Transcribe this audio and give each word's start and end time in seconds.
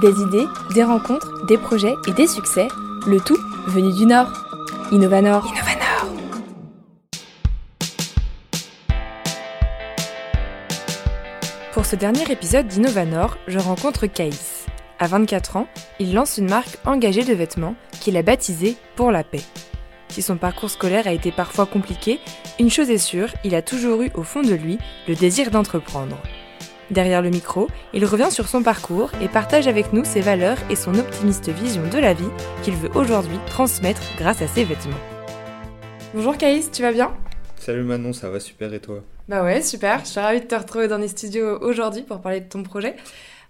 Des 0.00 0.22
idées, 0.22 0.46
des 0.74 0.82
rencontres, 0.82 1.44
des 1.44 1.58
projets 1.58 1.94
et 2.08 2.12
des 2.12 2.26
succès, 2.26 2.68
le 3.06 3.20
tout 3.20 3.36
venu 3.66 3.92
du 3.92 4.06
Nord. 4.06 4.28
Innovanor. 4.92 5.44
Innovanor. 5.46 6.06
Pour 11.74 11.84
ce 11.84 11.96
dernier 11.96 12.30
épisode 12.32 12.66
d'Innovanor, 12.66 13.36
je 13.46 13.58
rencontre 13.58 14.06
Caïs. 14.06 14.64
À 14.98 15.06
24 15.06 15.56
ans, 15.58 15.66
il 15.98 16.14
lance 16.14 16.38
une 16.38 16.48
marque 16.48 16.78
engagée 16.86 17.24
de 17.24 17.34
vêtements 17.34 17.74
qu'il 18.00 18.16
a 18.16 18.22
baptisée 18.22 18.76
Pour 18.96 19.10
la 19.12 19.22
paix. 19.22 19.42
Si 20.08 20.22
son 20.22 20.38
parcours 20.38 20.70
scolaire 20.70 21.08
a 21.08 21.12
été 21.12 21.30
parfois 21.30 21.66
compliqué, 21.66 22.20
une 22.58 22.70
chose 22.70 22.90
est 22.90 22.96
sûre, 22.96 23.28
il 23.44 23.54
a 23.54 23.60
toujours 23.60 24.00
eu 24.00 24.10
au 24.14 24.22
fond 24.22 24.40
de 24.40 24.54
lui 24.54 24.78
le 25.08 25.14
désir 25.14 25.50
d'entreprendre. 25.50 26.16
Derrière 26.90 27.22
le 27.22 27.30
micro, 27.30 27.68
il 27.94 28.04
revient 28.04 28.30
sur 28.30 28.48
son 28.48 28.64
parcours 28.64 29.12
et 29.22 29.28
partage 29.28 29.68
avec 29.68 29.92
nous 29.92 30.04
ses 30.04 30.20
valeurs 30.20 30.58
et 30.70 30.74
son 30.74 30.96
optimiste 30.96 31.48
vision 31.48 31.82
de 31.88 31.98
la 31.98 32.14
vie 32.14 32.28
qu'il 32.64 32.74
veut 32.74 32.90
aujourd'hui 32.96 33.38
transmettre 33.46 34.02
grâce 34.18 34.42
à 34.42 34.48
ses 34.48 34.64
vêtements. 34.64 34.98
Bonjour 36.14 36.36
Caïs, 36.36 36.68
tu 36.72 36.82
vas 36.82 36.92
bien? 36.92 37.12
Salut 37.56 37.84
Manon, 37.84 38.12
ça 38.12 38.28
va 38.28 38.40
super 38.40 38.74
et 38.74 38.80
toi? 38.80 39.04
Bah 39.28 39.44
ouais, 39.44 39.62
super. 39.62 40.00
Je 40.00 40.10
suis 40.10 40.20
ravie 40.20 40.40
de 40.40 40.46
te 40.46 40.54
retrouver 40.56 40.88
dans 40.88 40.98
les 40.98 41.06
studios 41.06 41.60
aujourd'hui 41.60 42.02
pour 42.02 42.20
parler 42.20 42.40
de 42.40 42.48
ton 42.48 42.64
projet. 42.64 42.96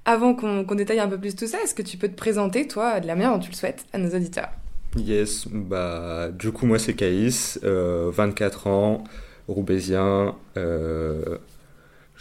Avant 0.05 0.34
qu'on 0.34 0.75
détaille 0.75 1.01
un 1.01 1.09
peu 1.09 1.19
plus 1.19 1.34
tout 1.34 1.47
ça, 1.47 1.62
est-ce 1.62 1.75
que 1.75 1.83
tu 1.83 1.97
peux 1.97 2.09
te 2.09 2.17
présenter, 2.17 2.69
toi, 2.69 3.01
de 3.01 3.07
la 3.07 3.15
manière 3.15 3.33
dont 3.33 3.39
tu 3.39 3.51
le 3.51 3.57
souhaites, 3.57 3.87
à 3.95 3.98
nos 3.98 4.15
auditeurs? 4.15 4.51
Yes, 4.97 5.47
bah 5.48 6.31
du 6.33 6.51
coup 6.51 6.67
moi 6.67 6.79
c'est 6.79 6.95
Caïs, 6.95 7.61
24 7.62 8.67
euh, 8.67 8.70
ans, 8.70 9.05
roubaisien, 9.47 10.34
euh, 10.57 11.39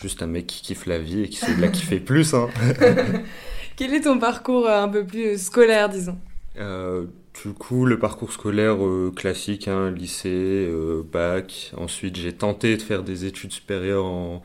juste 0.02 0.22
un 0.24 0.28
mec 0.28 0.48
qui 0.48 0.62
kiffe 0.62 0.86
la 0.86 1.00
vie 1.00 1.24
et 1.24 1.30
qui 1.30 1.56
de 1.56 1.62
la 1.62 1.70
kiffer 1.70 2.00
plus. 2.00 2.34
Hein. 2.34 2.50
Quel 3.76 3.94
est 3.94 4.02
ton 4.02 4.20
parcours 4.20 4.68
euh, 4.68 4.84
un 4.84 4.90
peu 4.90 5.06
plus 5.06 5.26
euh, 5.36 5.38
scolaire, 5.38 5.90
disons? 5.90 6.20
Euh, 6.58 7.06
Du 7.44 7.54
coup, 7.54 7.86
le 7.86 8.00
parcours 8.00 8.32
scolaire 8.34 8.78
classique, 9.16 9.68
hein, 9.68 9.92
lycée, 9.92 10.68
bac. 11.12 11.72
Ensuite, 11.78 12.18
j'ai 12.18 12.34
tenté 12.34 12.76
de 12.78 12.82
faire 12.82 13.04
des 13.04 13.26
études 13.26 13.54
supérieures 13.54 14.06
en, 14.06 14.44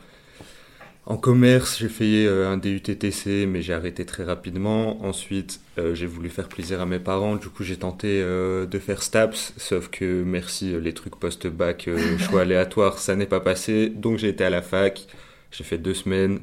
en 1.05 1.17
commerce. 1.17 1.77
J'ai 1.79 1.89
fait 1.89 2.27
un 2.27 2.57
DUTTC, 2.57 3.45
mais 3.47 3.61
j'ai 3.61 3.73
arrêté 3.73 4.05
très 4.05 4.23
rapidement. 4.23 5.03
Ensuite, 5.05 5.61
j'ai 5.93 6.05
voulu 6.07 6.29
faire 6.29 6.47
plaisir 6.49 6.81
à 6.81 6.85
mes 6.85 6.99
parents. 6.99 7.35
Du 7.35 7.49
coup, 7.49 7.63
j'ai 7.63 7.77
tenté 7.77 8.21
de 8.21 8.79
faire 8.79 9.03
STAPS, 9.03 9.53
sauf 9.57 9.89
que 9.89 10.23
merci, 10.23 10.79
les 10.79 10.93
trucs 10.93 11.15
post-bac, 11.17 11.89
choix 12.17 12.41
aléatoire, 12.43 12.99
ça 12.99 13.15
n'est 13.15 13.25
pas 13.27 13.41
passé. 13.41 13.89
Donc, 13.89 14.17
j'ai 14.17 14.29
été 14.29 14.43
à 14.45 14.49
la 14.49 14.61
fac. 14.61 15.07
J'ai 15.57 15.63
fait 15.63 15.77
deux 15.77 15.93
semaines. 15.93 16.39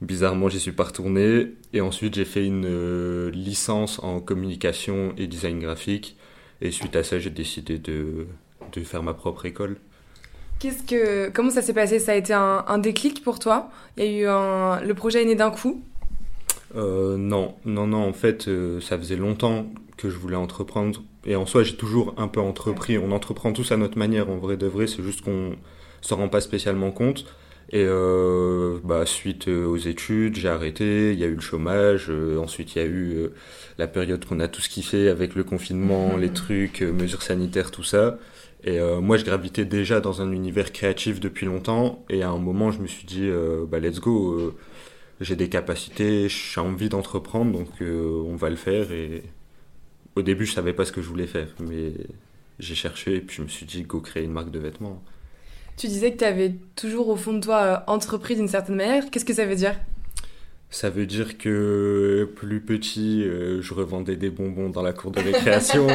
Bizarrement, 0.00 0.48
j'y 0.48 0.60
suis 0.60 0.72
pas 0.72 0.84
retourné. 0.84 1.54
Et 1.72 1.80
ensuite, 1.80 2.14
j'ai 2.14 2.24
fait 2.24 2.44
une 2.44 2.66
euh, 2.66 3.30
licence 3.30 3.98
en 4.02 4.20
communication 4.20 5.12
et 5.16 5.26
design 5.26 5.58
graphique. 5.58 6.16
Et 6.60 6.70
suite 6.70 6.94
à 6.94 7.02
ça, 7.02 7.18
j'ai 7.18 7.30
décidé 7.30 7.78
de, 7.78 8.26
de, 8.72 8.80
faire 8.82 9.02
ma 9.02 9.14
propre 9.14 9.46
école. 9.46 9.78
Qu'est-ce 10.60 10.84
que, 10.84 11.30
comment 11.30 11.50
ça 11.50 11.60
s'est 11.60 11.74
passé? 11.74 11.98
Ça 11.98 12.12
a 12.12 12.14
été 12.14 12.32
un, 12.32 12.78
déclic 12.78 13.22
pour 13.24 13.38
toi? 13.38 13.70
Il 13.96 14.04
y 14.04 14.06
a 14.06 14.20
eu 14.20 14.26
un, 14.26 14.80
le 14.80 14.94
projet 14.94 15.22
est 15.22 15.26
né 15.26 15.34
d'un 15.34 15.50
coup? 15.50 15.82
Euh, 16.76 17.16
Non, 17.16 17.56
non, 17.64 17.86
non. 17.86 18.08
En 18.08 18.12
fait, 18.12 18.48
euh, 18.48 18.80
ça 18.80 18.96
faisait 18.96 19.16
longtemps 19.16 19.66
que 19.96 20.08
je 20.08 20.16
voulais 20.16 20.36
entreprendre. 20.36 21.02
Et 21.24 21.34
en 21.36 21.46
soi, 21.46 21.64
j'ai 21.64 21.76
toujours 21.76 22.14
un 22.16 22.28
peu 22.28 22.40
entrepris. 22.40 22.96
On 22.96 23.10
entreprend 23.10 23.52
tous 23.52 23.72
à 23.72 23.76
notre 23.76 23.98
manière, 23.98 24.30
en 24.30 24.36
vrai 24.36 24.56
de 24.56 24.66
vrai. 24.66 24.86
C'est 24.86 25.02
juste 25.02 25.22
qu'on 25.22 25.56
s'en 26.00 26.16
rend 26.16 26.28
pas 26.28 26.40
spécialement 26.40 26.92
compte. 26.92 27.26
Et 27.70 27.84
euh, 27.84 28.78
bah, 28.84 29.04
suite 29.06 29.48
euh, 29.48 29.66
aux 29.66 29.76
études, 29.76 30.36
j'ai 30.36 30.48
arrêté, 30.48 31.12
il 31.12 31.18
y 31.18 31.24
a 31.24 31.26
eu 31.26 31.34
le 31.34 31.40
chômage, 31.40 32.06
euh, 32.10 32.38
ensuite 32.38 32.76
il 32.76 32.78
y 32.78 32.82
a 32.82 32.84
eu 32.84 33.14
euh, 33.16 33.28
la 33.76 33.88
période 33.88 34.24
qu'on 34.24 34.38
a 34.38 34.46
tous 34.46 34.68
kiffé 34.68 35.08
avec 35.08 35.34
le 35.34 35.42
confinement, 35.42 36.16
les 36.16 36.30
trucs, 36.30 36.82
mesures 36.82 37.22
sanitaires, 37.22 37.72
tout 37.72 37.82
ça. 37.82 38.18
Et 38.64 38.80
moi 39.00 39.16
je 39.16 39.24
gravitais 39.24 39.64
déjà 39.64 40.00
dans 40.00 40.22
un 40.22 40.32
univers 40.32 40.72
créatif 40.72 41.20
depuis 41.20 41.46
longtemps, 41.46 42.04
et 42.08 42.22
à 42.22 42.30
un 42.30 42.38
moment 42.38 42.72
je 42.72 42.80
me 42.80 42.88
suis 42.88 43.06
dit, 43.06 43.30
bah 43.68 43.78
let's 43.78 44.00
go, 44.00 44.54
j'ai 45.20 45.36
des 45.36 45.48
capacités, 45.48 46.28
j'ai 46.28 46.60
envie 46.60 46.88
d'entreprendre, 46.88 47.52
donc 47.52 47.68
on 47.80 48.34
va 48.34 48.50
le 48.50 48.56
faire. 48.56 48.90
Et 48.90 49.22
au 50.16 50.22
début 50.22 50.46
je 50.46 50.52
savais 50.52 50.72
pas 50.72 50.84
ce 50.84 50.90
que 50.90 51.00
je 51.00 51.08
voulais 51.08 51.28
faire, 51.28 51.48
mais 51.60 51.92
j'ai 52.58 52.74
cherché, 52.74 53.16
et 53.16 53.20
puis 53.20 53.36
je 53.36 53.42
me 53.42 53.48
suis 53.48 53.66
dit, 53.66 53.82
go 53.82 54.00
créer 54.00 54.24
une 54.24 54.32
marque 54.32 54.50
de 54.50 54.58
vêtements. 54.58 55.00
Tu 55.76 55.88
disais 55.88 56.12
que 56.12 56.18
tu 56.18 56.24
avais 56.24 56.54
toujours 56.74 57.08
au 57.10 57.16
fond 57.16 57.34
de 57.34 57.40
toi 57.40 57.62
euh, 57.62 57.76
entrepris 57.86 58.34
d'une 58.34 58.48
certaine 58.48 58.76
manière. 58.76 59.10
Qu'est-ce 59.10 59.26
que 59.26 59.34
ça 59.34 59.44
veut 59.44 59.56
dire? 59.56 59.74
Ça 60.70 60.88
veut 60.88 61.04
dire 61.04 61.36
que 61.36 62.28
plus 62.34 62.60
petit, 62.60 63.22
euh, 63.22 63.60
je 63.60 63.74
revendais 63.74 64.16
des 64.16 64.30
bonbons 64.30 64.70
dans 64.70 64.82
la 64.82 64.94
cour 64.94 65.10
de 65.10 65.20
récréation. 65.20 65.86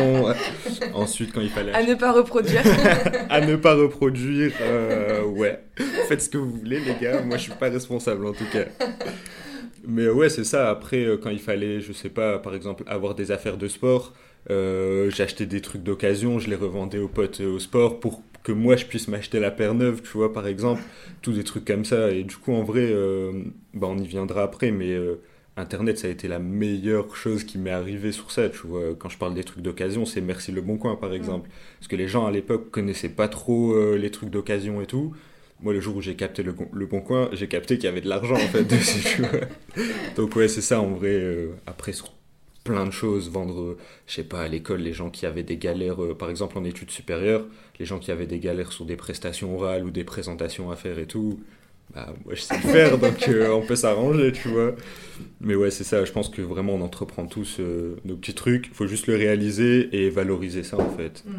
Ensuite, 0.93 1.33
quand 1.33 1.41
il 1.41 1.49
fallait... 1.49 1.73
À 1.73 1.83
ne 1.83 1.95
pas 1.95 2.11
reproduire. 2.11 2.61
à 3.29 3.41
ne 3.41 3.55
pas 3.55 3.73
reproduire, 3.73 4.53
euh, 4.61 5.23
ouais. 5.23 5.59
Faites 6.07 6.21
ce 6.21 6.29
que 6.29 6.37
vous 6.37 6.51
voulez, 6.51 6.79
les 6.79 6.95
gars. 7.01 7.21
Moi, 7.23 7.37
je 7.37 7.43
suis 7.43 7.51
pas 7.51 7.69
responsable, 7.69 8.27
en 8.27 8.33
tout 8.33 8.45
cas. 8.53 8.65
Mais 9.87 10.07
ouais, 10.09 10.29
c'est 10.29 10.45
ça. 10.45 10.69
Après, 10.69 11.07
quand 11.21 11.31
il 11.31 11.39
fallait, 11.39 11.81
je 11.81 11.91
sais 11.91 12.09
pas, 12.09 12.37
par 12.37 12.53
exemple, 12.53 12.83
avoir 12.85 13.15
des 13.15 13.31
affaires 13.31 13.57
de 13.57 13.67
sport, 13.67 14.13
j'achetais 14.47 15.47
des 15.47 15.61
trucs 15.61 15.83
d'occasion, 15.83 16.37
je 16.37 16.49
les 16.49 16.55
revendais 16.55 16.99
aux 16.99 17.09
potes 17.09 17.41
au 17.41 17.59
sport 17.59 17.99
pour 17.99 18.21
que 18.43 18.51
moi 18.51 18.75
je 18.75 18.85
puisse 18.85 19.07
m'acheter 19.07 19.39
la 19.39 19.51
paire 19.51 19.73
neuve, 19.73 20.01
tu 20.01 20.09
vois, 20.17 20.33
par 20.33 20.47
exemple, 20.47 20.81
tous 21.21 21.33
des 21.33 21.43
trucs 21.43 21.65
comme 21.65 21.85
ça. 21.85 22.11
Et 22.11 22.23
du 22.23 22.35
coup, 22.37 22.53
en 22.53 22.63
vrai, 22.63 22.87
euh, 22.89 23.31
bah, 23.73 23.87
on 23.89 23.97
y 23.97 24.07
viendra 24.07 24.43
après, 24.43 24.71
mais 24.71 24.91
euh, 24.91 25.21
Internet, 25.57 25.97
ça 25.99 26.07
a 26.07 26.11
été 26.11 26.27
la 26.27 26.39
meilleure 26.39 27.15
chose 27.15 27.43
qui 27.43 27.57
m'est 27.57 27.71
arrivée 27.71 28.11
sur 28.11 28.31
ça, 28.31 28.49
tu 28.49 28.67
vois. 28.67 28.95
Quand 28.97 29.09
je 29.09 29.17
parle 29.17 29.33
des 29.33 29.43
trucs 29.43 29.63
d'occasion, 29.63 30.05
c'est 30.05 30.21
Merci 30.21 30.51
Le 30.51 30.61
Bon 30.61 30.77
Coin, 30.77 30.95
par 30.95 31.13
exemple. 31.13 31.49
Parce 31.79 31.87
que 31.87 31.95
les 31.95 32.07
gens 32.07 32.25
à 32.25 32.31
l'époque 32.31 32.71
connaissaient 32.71 33.09
pas 33.09 33.27
trop 33.27 33.73
euh, 33.73 33.97
les 33.97 34.11
trucs 34.11 34.29
d'occasion 34.29 34.81
et 34.81 34.85
tout. 34.85 35.13
Moi, 35.61 35.73
le 35.73 35.79
jour 35.79 35.97
où 35.97 36.01
j'ai 36.01 36.15
capté 36.15 36.41
le, 36.41 36.55
le, 36.73 36.85
Bon 36.87 37.01
Coin, 37.01 37.29
j'ai 37.33 37.47
capté 37.47 37.75
qu'il 37.75 37.85
y 37.85 37.87
avait 37.87 38.01
de 38.01 38.09
l'argent, 38.09 38.35
en 38.35 38.39
fait, 38.39 38.63
dessus, 38.69 39.01
tu 39.03 39.21
vois. 39.21 39.41
Donc, 40.15 40.35
ouais, 40.35 40.47
c'est 40.47 40.61
ça, 40.61 40.81
en 40.81 40.91
vrai. 40.91 41.49
après, 41.67 41.93
sur 41.93 42.11
plein 42.63 42.85
de 42.85 42.91
choses, 42.91 43.29
vendre, 43.29 43.77
je 44.07 44.13
sais 44.13 44.23
pas, 44.23 44.41
à 44.41 44.47
l'école, 44.47 44.81
les 44.81 44.93
gens 44.93 45.09
qui 45.09 45.25
avaient 45.25 45.43
des 45.43 45.57
galères, 45.57 45.97
par 46.17 46.29
exemple 46.29 46.57
en 46.57 46.63
études 46.63 46.91
supérieures, 46.91 47.45
les 47.79 47.85
gens 47.85 47.99
qui 47.99 48.11
avaient 48.11 48.27
des 48.27 48.39
galères 48.39 48.71
sur 48.71 48.85
des 48.85 48.95
prestations 48.95 49.55
orales 49.55 49.83
ou 49.83 49.91
des 49.91 50.03
présentations 50.03 50.71
à 50.71 50.75
faire 50.75 50.99
et 50.99 51.07
tout, 51.07 51.39
bah, 51.93 52.13
moi 52.25 52.35
je 52.35 52.41
sais 52.41 52.55
le 52.55 52.61
faire, 52.61 52.97
donc 52.97 53.27
euh, 53.27 53.49
on 53.53 53.61
peut 53.61 53.75
s'arranger, 53.75 54.31
tu 54.31 54.47
vois. 54.47 54.75
Mais 55.41 55.55
ouais, 55.55 55.71
c'est 55.71 55.83
ça, 55.83 56.05
je 56.05 56.11
pense 56.11 56.29
que 56.29 56.41
vraiment 56.41 56.75
on 56.75 56.81
entreprend 56.81 57.25
tous 57.25 57.57
euh, 57.59 57.97
nos 58.05 58.15
petits 58.15 58.33
trucs, 58.33 58.67
il 58.67 58.73
faut 58.73 58.87
juste 58.87 59.07
le 59.07 59.15
réaliser 59.15 59.89
et 59.91 60.09
valoriser 60.09 60.63
ça 60.63 60.77
en 60.77 60.89
fait. 60.89 61.23
Mm. 61.25 61.31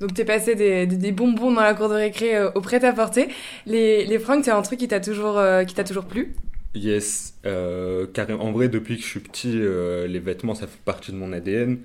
Donc 0.00 0.12
tu 0.12 0.20
es 0.20 0.24
passé 0.24 0.54
des, 0.54 0.86
des, 0.86 1.12
bonbons 1.12 1.52
dans 1.52 1.62
la 1.62 1.72
cour 1.72 1.88
de 1.88 1.94
récré 1.94 2.36
euh, 2.36 2.50
au 2.54 2.60
prêt-à-porter. 2.60 3.28
Les, 3.64 4.04
les 4.04 4.18
fringues, 4.18 4.42
c'est 4.44 4.50
un 4.50 4.60
truc 4.60 4.78
qui 4.78 4.88
t'a 4.88 5.00
toujours, 5.00 5.40
qui 5.66 5.74
t'a 5.74 5.84
toujours 5.84 6.04
plu? 6.04 6.34
Yes, 6.76 7.34
carrément. 8.12 8.44
En 8.44 8.52
vrai, 8.52 8.68
depuis 8.68 8.96
que 8.96 9.02
je 9.02 9.08
suis 9.08 9.20
petit, 9.20 9.52
les 9.52 10.18
vêtements, 10.20 10.54
ça 10.54 10.66
fait 10.66 10.80
partie 10.84 11.12
de 11.12 11.16
mon 11.16 11.32
ADN. 11.32 11.78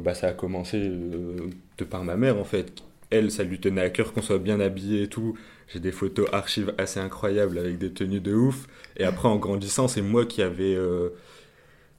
bah, 0.00 0.14
ça 0.14 0.28
a 0.28 0.32
commencé 0.32 0.78
de 1.78 1.84
par 1.84 2.04
ma 2.04 2.16
mère, 2.16 2.36
en 2.38 2.44
fait, 2.44 2.82
elle, 3.10 3.30
ça 3.30 3.42
lui 3.42 3.58
tenait 3.58 3.80
à 3.80 3.90
cœur 3.90 4.12
qu'on 4.12 4.22
soit 4.22 4.38
bien 4.38 4.60
habillé 4.60 5.02
et 5.04 5.08
tout. 5.08 5.38
J'ai 5.68 5.80
des 5.80 5.92
photos 5.92 6.28
archives 6.32 6.74
assez 6.78 7.00
incroyables 7.00 7.58
avec 7.58 7.78
des 7.78 7.90
tenues 7.92 8.20
de 8.20 8.34
ouf. 8.34 8.66
Et 8.96 9.04
après, 9.04 9.28
en 9.28 9.36
grandissant, 9.36 9.88
c'est 9.88 10.02
moi 10.02 10.26
qui 10.26 10.42
avais, 10.42 10.74
euh, 10.74 11.10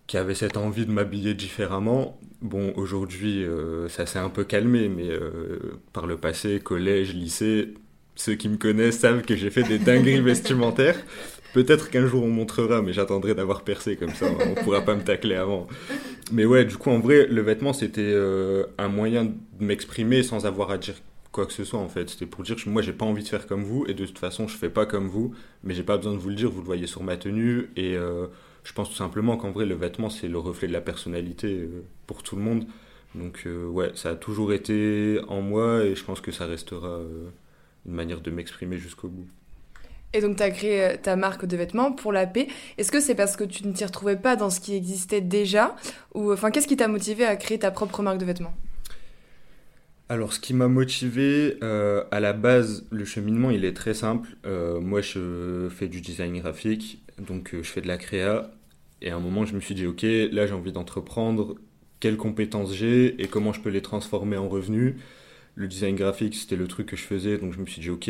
qui 0.07 0.17
avait 0.17 0.35
cette 0.35 0.57
envie 0.57 0.85
de 0.85 0.91
m'habiller 0.91 1.33
différemment. 1.33 2.19
Bon, 2.41 2.73
aujourd'hui, 2.75 3.43
euh, 3.43 3.87
ça 3.89 4.05
s'est 4.05 4.19
un 4.19 4.29
peu 4.29 4.43
calmé, 4.43 4.89
mais 4.89 5.09
euh, 5.09 5.79
par 5.93 6.07
le 6.07 6.17
passé, 6.17 6.59
collège, 6.59 7.13
lycée, 7.13 7.73
ceux 8.15 8.35
qui 8.35 8.49
me 8.49 8.57
connaissent 8.57 8.99
savent 8.99 9.21
que 9.23 9.35
j'ai 9.35 9.49
fait 9.49 9.63
des 9.63 9.79
dingueries 9.79 10.21
vestimentaires. 10.21 10.97
Peut-être 11.53 11.89
qu'un 11.89 12.05
jour 12.05 12.23
on 12.23 12.29
montrera, 12.29 12.81
mais 12.81 12.93
j'attendrai 12.93 13.33
d'avoir 13.33 13.63
percé 13.63 13.95
comme 13.95 14.13
ça, 14.13 14.27
on 14.27 14.55
pourra 14.63 14.81
pas 14.81 14.95
me 14.95 15.03
tacler 15.03 15.35
avant. 15.35 15.67
Mais 16.31 16.45
ouais, 16.45 16.65
du 16.65 16.77
coup, 16.77 16.91
en 16.91 16.99
vrai, 16.99 17.25
le 17.27 17.41
vêtement, 17.41 17.73
c'était 17.73 18.01
euh, 18.01 18.65
un 18.77 18.87
moyen 18.87 19.25
de 19.25 19.33
m'exprimer 19.59 20.21
sans 20.21 20.45
avoir 20.45 20.69
à 20.69 20.77
dire 20.77 20.95
quoi 21.31 21.47
que 21.47 21.53
ce 21.53 21.63
soit, 21.63 21.79
en 21.79 21.89
fait. 21.89 22.09
C'était 22.09 22.27
pour 22.27 22.43
dire 22.43 22.55
que 22.55 22.69
moi, 22.69 22.81
j'ai 22.83 22.93
pas 22.93 23.05
envie 23.05 23.23
de 23.23 23.27
faire 23.27 23.47
comme 23.47 23.63
vous, 23.63 23.85
et 23.87 23.95
de 23.95 24.05
toute 24.05 24.19
façon, 24.19 24.47
je 24.47 24.55
fais 24.55 24.69
pas 24.69 24.85
comme 24.85 25.07
vous, 25.07 25.33
mais 25.63 25.73
j'ai 25.73 25.83
pas 25.83 25.97
besoin 25.97 26.13
de 26.13 26.19
vous 26.19 26.29
le 26.29 26.35
dire, 26.35 26.51
vous 26.51 26.59
le 26.59 26.65
voyez 26.65 26.85
sur 26.85 27.01
ma 27.01 27.17
tenue, 27.17 27.69
et 27.75 27.95
euh, 27.95 28.27
je 28.63 28.73
pense 28.73 28.89
tout 28.89 28.95
simplement 28.95 29.37
qu'en 29.37 29.51
vrai, 29.51 29.65
le 29.65 29.75
vêtement, 29.75 30.09
c'est 30.11 30.27
le 30.27 30.37
reflet 30.37 30.67
de 30.67 30.73
la 30.73 30.81
personnalité 30.81 31.47
euh, 31.47 31.83
pour 32.05 32.21
tout 32.21 32.35
le 32.35 32.43
monde. 32.43 32.65
Donc, 33.15 33.47
ouais, 33.71 33.89
ça 33.95 34.11
a 34.11 34.15
toujours 34.15 34.53
été 34.53 35.19
en 35.29 35.41
moi, 35.41 35.83
et 35.83 35.95
je 35.95 36.03
pense 36.03 36.21
que 36.21 36.31
ça 36.31 36.45
restera 36.45 36.99
une 37.87 37.93
manière 37.93 38.21
de 38.21 38.29
m'exprimer 38.29 38.77
jusqu'au 38.77 39.07
bout. 39.07 39.27
Et 40.13 40.21
donc, 40.21 40.37
tu 40.37 40.43
as 40.43 40.51
créé 40.51 40.83
euh, 40.83 40.95
ta 41.01 41.15
marque 41.15 41.45
de 41.45 41.55
vêtements 41.55 41.91
pour 41.91 42.11
la 42.11 42.25
paix. 42.25 42.47
Est-ce 42.77 42.91
que 42.91 42.99
c'est 42.99 43.15
parce 43.15 43.35
que 43.35 43.43
tu 43.43 43.67
ne 43.67 43.73
t'y 43.73 43.85
retrouvais 43.85 44.15
pas 44.15 44.35
dans 44.35 44.49
ce 44.49 44.59
qui 44.59 44.75
existait 44.75 45.21
déjà? 45.21 45.75
Ou 46.15 46.31
enfin, 46.31 46.51
qu'est-ce 46.51 46.67
qui 46.67 46.77
t'a 46.77 46.87
motivé 46.87 47.25
à 47.25 47.35
créer 47.35 47.59
ta 47.59 47.71
propre 47.71 48.01
marque 48.01 48.17
de 48.17 48.25
vêtements? 48.25 48.53
Alors, 50.09 50.33
ce 50.33 50.39
qui 50.39 50.55
m'a 50.55 50.67
motivé, 50.67 51.57
euh, 51.61 52.03
à 52.09 52.19
la 52.19 52.33
base, 52.33 52.85
le 52.89 53.05
cheminement, 53.05 53.51
il 53.51 53.63
est 53.65 53.75
très 53.75 53.93
simple. 53.93 54.29
Euh, 54.45 54.79
moi, 54.79 55.01
je 55.01 55.69
fais 55.69 55.87
du 55.87 56.01
design 56.01 56.39
graphique, 56.39 57.03
donc 57.19 57.51
je 57.53 57.61
fais 57.61 57.81
de 57.81 57.87
la 57.87 57.97
créa. 57.97 58.49
Et 59.01 59.11
à 59.11 59.15
un 59.15 59.19
moment, 59.19 59.45
je 59.45 59.53
me 59.53 59.59
suis 59.59 59.75
dit, 59.75 59.85
ok, 59.85 60.03
là 60.31 60.45
j'ai 60.45 60.53
envie 60.53 60.71
d'entreprendre, 60.71 61.55
quelles 61.99 62.17
compétences 62.17 62.73
j'ai 62.73 63.21
et 63.21 63.27
comment 63.27 63.53
je 63.53 63.61
peux 63.61 63.69
les 63.69 63.81
transformer 63.81 64.37
en 64.37 64.49
revenus? 64.49 64.95
Le 65.59 65.67
design 65.67 65.97
graphique, 65.97 66.35
c'était 66.35 66.55
le 66.55 66.69
truc 66.69 66.87
que 66.87 66.95
je 66.95 67.03
faisais, 67.03 67.37
donc 67.37 67.53
je 67.53 67.59
me 67.59 67.65
suis 67.65 67.81
dit, 67.81 67.89
ok, 67.89 68.09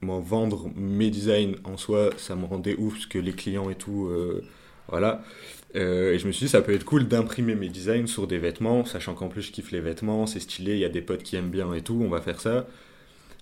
moi, 0.00 0.18
vendre 0.18 0.68
mes 0.74 1.10
designs 1.10 1.54
en 1.62 1.76
soi, 1.76 2.10
ça 2.16 2.34
me 2.34 2.44
rendait 2.44 2.74
ouf, 2.76 2.94
parce 2.94 3.06
que 3.06 3.20
les 3.20 3.30
clients 3.30 3.70
et 3.70 3.76
tout, 3.76 4.08
euh, 4.08 4.42
voilà. 4.88 5.22
Euh, 5.76 6.14
et 6.14 6.18
je 6.18 6.26
me 6.26 6.32
suis 6.32 6.46
dit, 6.46 6.50
ça 6.50 6.60
peut 6.60 6.74
être 6.74 6.84
cool 6.84 7.06
d'imprimer 7.06 7.54
mes 7.54 7.68
designs 7.68 8.08
sur 8.08 8.26
des 8.26 8.38
vêtements, 8.38 8.84
sachant 8.84 9.14
qu'en 9.14 9.28
plus 9.28 9.42
je 9.42 9.52
kiffe 9.52 9.70
les 9.70 9.78
vêtements, 9.78 10.26
c'est 10.26 10.40
stylé, 10.40 10.72
il 10.72 10.80
y 10.80 10.84
a 10.84 10.88
des 10.88 11.00
potes 11.00 11.22
qui 11.22 11.36
aiment 11.36 11.50
bien 11.50 11.72
et 11.72 11.82
tout, 11.82 12.00
on 12.02 12.08
va 12.08 12.20
faire 12.20 12.40
ça. 12.40 12.66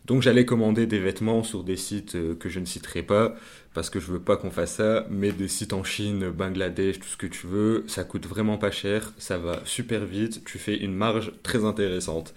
Donc 0.04 0.20
j'allais 0.20 0.44
commander 0.44 0.86
des 0.86 0.98
vêtements 1.00 1.42
sur 1.42 1.64
des 1.64 1.76
sites 1.76 2.14
euh, 2.14 2.34
que 2.34 2.50
je 2.50 2.60
ne 2.60 2.66
citerai 2.66 3.02
pas, 3.02 3.36
parce 3.72 3.88
que 3.88 4.00
je 4.00 4.12
veux 4.12 4.20
pas 4.20 4.36
qu'on 4.36 4.50
fasse 4.50 4.74
ça, 4.74 5.06
mais 5.08 5.32
des 5.32 5.48
sites 5.48 5.72
en 5.72 5.82
Chine, 5.82 6.28
Bangladesh, 6.28 7.00
tout 7.00 7.08
ce 7.08 7.16
que 7.16 7.26
tu 7.26 7.46
veux, 7.46 7.84
ça 7.86 8.04
coûte 8.04 8.26
vraiment 8.26 8.58
pas 8.58 8.70
cher, 8.70 9.14
ça 9.16 9.38
va 9.38 9.62
super 9.64 10.04
vite, 10.04 10.44
tu 10.44 10.58
fais 10.58 10.76
une 10.76 10.94
marge 10.94 11.32
très 11.42 11.64
intéressante. 11.64 12.34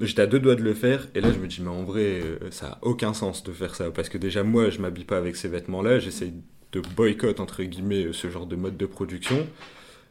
J'étais 0.00 0.22
à 0.22 0.26
deux 0.26 0.40
doigts 0.40 0.54
de 0.54 0.62
le 0.62 0.74
faire, 0.74 1.06
et 1.14 1.20
là 1.20 1.30
je 1.32 1.38
me 1.38 1.46
dis, 1.46 1.60
mais 1.60 1.68
en 1.68 1.84
vrai, 1.84 2.22
euh, 2.22 2.50
ça 2.50 2.66
a 2.68 2.78
aucun 2.82 3.12
sens 3.12 3.44
de 3.44 3.52
faire 3.52 3.74
ça, 3.74 3.90
parce 3.90 4.08
que 4.08 4.16
déjà 4.16 4.42
moi 4.42 4.70
je 4.70 4.78
m'habille 4.80 5.04
pas 5.04 5.18
avec 5.18 5.36
ces 5.36 5.48
vêtements-là, 5.48 5.98
j'essaye 5.98 6.32
de 6.72 6.80
boycott 6.96 7.40
entre 7.40 7.62
guillemets 7.62 8.08
ce 8.12 8.30
genre 8.30 8.46
de 8.46 8.56
mode 8.56 8.76
de 8.76 8.86
production. 8.86 9.46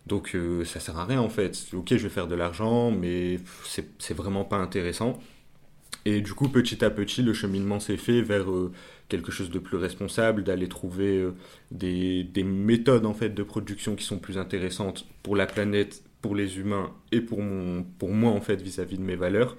Donc 0.07 0.35
euh, 0.35 0.65
ça 0.65 0.79
sert 0.79 0.97
à 0.97 1.05
rien 1.05 1.19
en 1.21 1.29
fait. 1.29 1.67
Ok, 1.73 1.89
je 1.89 1.97
vais 1.97 2.09
faire 2.09 2.27
de 2.27 2.35
l'argent, 2.35 2.91
mais 2.91 3.39
c'est 3.63 4.13
vraiment 4.13 4.45
pas 4.45 4.57
intéressant. 4.57 5.19
Et 6.05 6.21
du 6.21 6.33
coup, 6.33 6.49
petit 6.49 6.83
à 6.83 6.89
petit, 6.89 7.21
le 7.21 7.33
cheminement 7.33 7.79
s'est 7.79 7.97
fait 7.97 8.21
vers 8.21 8.49
euh, 8.49 8.71
quelque 9.09 9.31
chose 9.31 9.49
de 9.51 9.59
plus 9.59 9.77
responsable, 9.77 10.43
d'aller 10.43 10.67
trouver 10.67 11.27
des, 11.71 12.25
méthodes 12.43 13.05
en 13.05 13.13
fait 13.13 13.29
de 13.29 13.43
production 13.43 13.95
qui 13.95 14.05
sont 14.05 14.17
plus 14.17 14.37
intéressantes 14.37 15.05
pour 15.23 15.35
la 15.35 15.47
planète, 15.47 16.03
pour 16.21 16.35
les 16.35 16.59
humains 16.59 16.91
et 17.11 17.21
pour, 17.21 17.41
mon, 17.41 17.83
pour 17.83 18.09
moi 18.09 18.31
en 18.31 18.41
fait 18.41 18.61
vis-à-vis 18.61 18.97
de 18.97 19.03
mes 19.03 19.15
valeurs. 19.15 19.57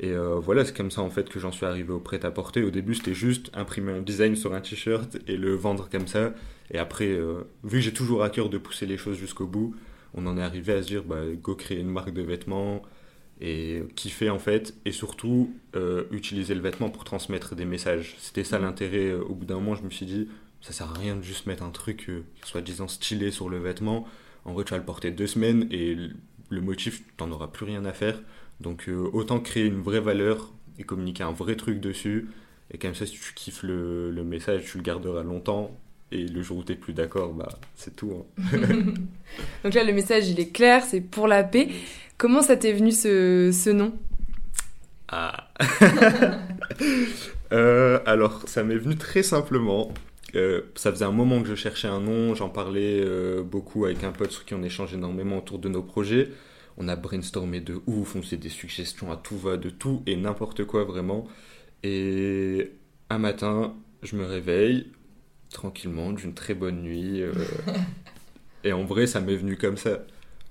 Et 0.00 0.10
euh, 0.10 0.40
voilà, 0.40 0.64
c'est 0.64 0.76
comme 0.76 0.90
ça 0.90 1.02
en 1.02 1.10
fait 1.10 1.28
que 1.28 1.38
j'en 1.38 1.52
suis 1.52 1.66
arrivé 1.66 1.92
au 1.92 2.00
prêt-à-porter. 2.00 2.62
Au 2.62 2.70
début, 2.70 2.94
c'était 2.94 3.14
juste 3.14 3.50
imprimer 3.54 3.92
un 3.92 4.02
design 4.02 4.34
sur 4.34 4.52
un 4.54 4.60
t-shirt 4.60 5.18
et 5.28 5.36
le 5.36 5.54
vendre 5.54 5.88
comme 5.90 6.08
ça. 6.08 6.34
Et 6.70 6.78
après, 6.78 7.16
vu 7.62 7.78
que 7.78 7.80
j'ai 7.80 7.92
toujours 7.92 8.24
à 8.24 8.30
cœur 8.30 8.48
de 8.48 8.58
pousser 8.58 8.86
les 8.86 8.96
choses 8.96 9.16
jusqu'au 9.16 9.46
bout, 9.46 9.74
on 10.14 10.26
en 10.26 10.36
est 10.38 10.42
arrivé 10.42 10.72
à 10.72 10.82
se 10.82 10.88
dire, 10.88 11.04
bah, 11.04 11.20
go 11.40 11.54
créer 11.54 11.78
une 11.78 11.90
marque 11.90 12.12
de 12.12 12.22
vêtements, 12.22 12.82
et 13.40 13.82
kiffer 13.96 14.30
en 14.30 14.38
fait 14.38 14.74
et 14.84 14.92
surtout 14.92 15.52
euh, 15.74 16.04
utiliser 16.10 16.54
le 16.54 16.60
vêtement 16.60 16.90
pour 16.90 17.04
transmettre 17.04 17.54
des 17.54 17.64
messages. 17.64 18.16
C'était 18.18 18.44
ça 18.44 18.58
l'intérêt. 18.58 19.10
Euh, 19.10 19.22
au 19.22 19.34
bout 19.34 19.44
d'un 19.44 19.56
moment, 19.56 19.74
je 19.74 19.82
me 19.82 19.90
suis 19.90 20.06
dit, 20.06 20.28
ça 20.60 20.72
sert 20.72 20.90
à 20.90 20.94
rien 20.94 21.16
de 21.16 21.22
juste 21.22 21.46
mettre 21.46 21.62
un 21.62 21.70
truc 21.70 22.06
euh, 22.08 22.24
soit 22.44 22.60
disant 22.60 22.88
stylé 22.88 23.30
sur 23.30 23.48
le 23.48 23.58
vêtement. 23.58 24.06
En 24.44 24.52
vrai, 24.52 24.64
tu 24.64 24.72
vas 24.72 24.78
le 24.78 24.84
porter 24.84 25.10
deux 25.10 25.26
semaines 25.26 25.66
et 25.70 25.96
le 26.50 26.60
motif, 26.60 27.02
t'en 27.16 27.30
auras 27.30 27.48
plus 27.48 27.64
rien 27.64 27.84
à 27.84 27.92
faire. 27.92 28.20
Donc 28.60 28.88
autant 29.12 29.40
créer 29.40 29.64
une 29.64 29.80
vraie 29.80 30.00
valeur 30.00 30.52
et 30.78 30.84
communiquer 30.84 31.22
un 31.22 31.32
vrai 31.32 31.56
truc 31.56 31.80
dessus. 31.80 32.28
Et 32.70 32.78
comme 32.78 32.94
ça, 32.94 33.06
si 33.06 33.12
tu 33.12 33.34
kiffes 33.34 33.62
le, 33.62 34.10
le 34.10 34.24
message, 34.24 34.64
tu 34.64 34.78
le 34.78 34.82
garderas 34.82 35.22
longtemps. 35.22 35.70
Et 36.12 36.26
le 36.26 36.42
jour 36.42 36.58
où 36.58 36.62
t'es 36.62 36.76
plus 36.76 36.92
d'accord, 36.92 37.32
bah, 37.32 37.48
c'est 37.74 37.96
tout. 37.96 38.12
Hein. 38.12 38.42
Donc 39.64 39.74
là, 39.74 39.84
le 39.84 39.92
message, 39.92 40.28
il 40.28 40.38
est 40.38 40.50
clair, 40.50 40.84
c'est 40.84 41.00
pour 41.00 41.26
la 41.26 41.42
paix. 41.42 41.68
Comment 42.18 42.42
ça 42.42 42.56
t'est 42.56 42.72
venu 42.72 42.92
ce, 42.92 43.50
ce 43.52 43.70
nom? 43.70 43.92
Ah 45.08 45.48
euh, 47.52 47.98
Alors, 48.06 48.42
ça 48.48 48.62
m'est 48.62 48.76
venu 48.76 48.96
très 48.96 49.22
simplement. 49.22 49.92
Euh, 50.34 50.62
ça 50.74 50.90
faisait 50.90 51.04
un 51.04 51.12
moment 51.12 51.40
que 51.42 51.48
je 51.48 51.54
cherchais 51.54 51.88
un 51.88 52.00
nom, 52.00 52.34
j'en 52.34 52.48
parlais 52.48 53.00
euh, 53.04 53.42
beaucoup 53.42 53.84
avec 53.84 54.02
un 54.04 54.12
pote 54.12 54.32
sur 54.32 54.44
qui 54.44 54.54
on 54.54 54.62
échange 54.62 54.94
énormément 54.94 55.38
autour 55.38 55.58
de 55.58 55.68
nos 55.68 55.82
projets. 55.82 56.30
On 56.76 56.88
a 56.88 56.96
brainstormé 56.96 57.60
de 57.60 57.80
ouf, 57.86 58.16
on 58.16 58.22
faisait 58.22 58.36
des 58.36 58.48
suggestions 58.48 59.12
à 59.12 59.16
tout 59.16 59.38
va, 59.38 59.56
de 59.56 59.70
tout 59.70 60.02
et 60.06 60.16
n'importe 60.16 60.64
quoi 60.64 60.84
vraiment. 60.84 61.28
Et 61.84 62.72
un 63.10 63.18
matin, 63.18 63.74
je 64.02 64.16
me 64.16 64.24
réveille 64.24 64.88
tranquillement 65.50 66.12
d'une 66.12 66.34
très 66.34 66.54
bonne 66.54 66.82
nuit. 66.82 67.22
et 68.64 68.72
en 68.72 68.84
vrai, 68.84 69.06
ça 69.06 69.20
m'est 69.20 69.36
venu 69.36 69.56
comme 69.56 69.76
ça. 69.76 70.00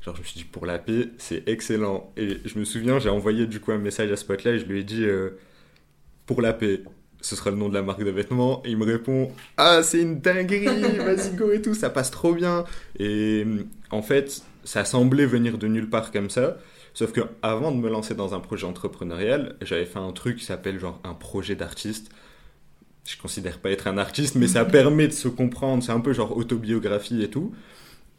Genre, 0.03 0.15
je 0.15 0.21
me 0.21 0.25
suis 0.25 0.39
dit, 0.39 0.43
pour 0.43 0.65
la 0.65 0.79
paix, 0.79 1.09
c'est 1.17 1.47
excellent. 1.47 2.11
Et 2.17 2.39
je 2.43 2.59
me 2.59 2.65
souviens, 2.65 2.99
j'ai 2.99 3.09
envoyé 3.09 3.47
du 3.47 3.61
coup 3.61 3.71
un 3.71 3.77
message 3.77 4.11
à 4.11 4.17
ce 4.17 4.25
pote-là 4.25 4.51
et 4.51 4.59
je 4.59 4.65
lui 4.65 4.81
ai 4.81 4.83
dit, 4.83 5.05
euh, 5.05 5.31
pour 6.25 6.41
la 6.41 6.51
paix, 6.51 6.81
ce 7.23 7.35
sera 7.35 7.49
le 7.49 7.57
nom 7.57 7.69
de 7.69 7.73
la 7.73 7.81
marque 7.81 8.03
de 8.03 8.11
vêtements. 8.11 8.61
Et 8.65 8.71
il 8.71 8.77
me 8.77 8.85
répond, 8.85 9.31
ah, 9.57 9.81
c'est 9.81 10.01
une 10.01 10.19
dinguerie, 10.19 10.97
vas-y, 10.97 11.35
go 11.35 11.51
et 11.51 11.61
tout, 11.61 11.73
ça 11.73 11.89
passe 11.89 12.11
trop 12.11 12.33
bien. 12.33 12.65
Et 12.99 13.45
en 13.89 14.01
fait, 14.01 14.43
ça 14.63 14.85
semblait 14.85 15.25
venir 15.25 15.57
de 15.57 15.67
nulle 15.67 15.89
part 15.89 16.11
comme 16.11 16.29
ça. 16.29 16.57
Sauf 16.93 17.11
que 17.11 17.21
avant 17.41 17.71
de 17.71 17.77
me 17.77 17.89
lancer 17.89 18.13
dans 18.13 18.35
un 18.35 18.39
projet 18.39 18.67
entrepreneurial, 18.67 19.55
j'avais 19.61 19.85
fait 19.85 19.99
un 19.99 20.11
truc 20.11 20.37
qui 20.37 20.45
s'appelle 20.45 20.79
genre 20.79 20.99
un 21.03 21.13
projet 21.13 21.55
d'artiste. 21.55 22.11
Je 23.05 23.17
considère 23.17 23.59
pas 23.59 23.71
être 23.71 23.87
un 23.87 23.97
artiste, 23.97 24.35
mais 24.35 24.47
ça 24.47 24.65
permet 24.79 25.07
de 25.07 25.13
se 25.13 25.27
comprendre. 25.29 25.81
C'est 25.81 25.91
un 25.91 26.01
peu 26.01 26.13
genre 26.13 26.37
autobiographie 26.37 27.23
et 27.23 27.29
tout. 27.29 27.53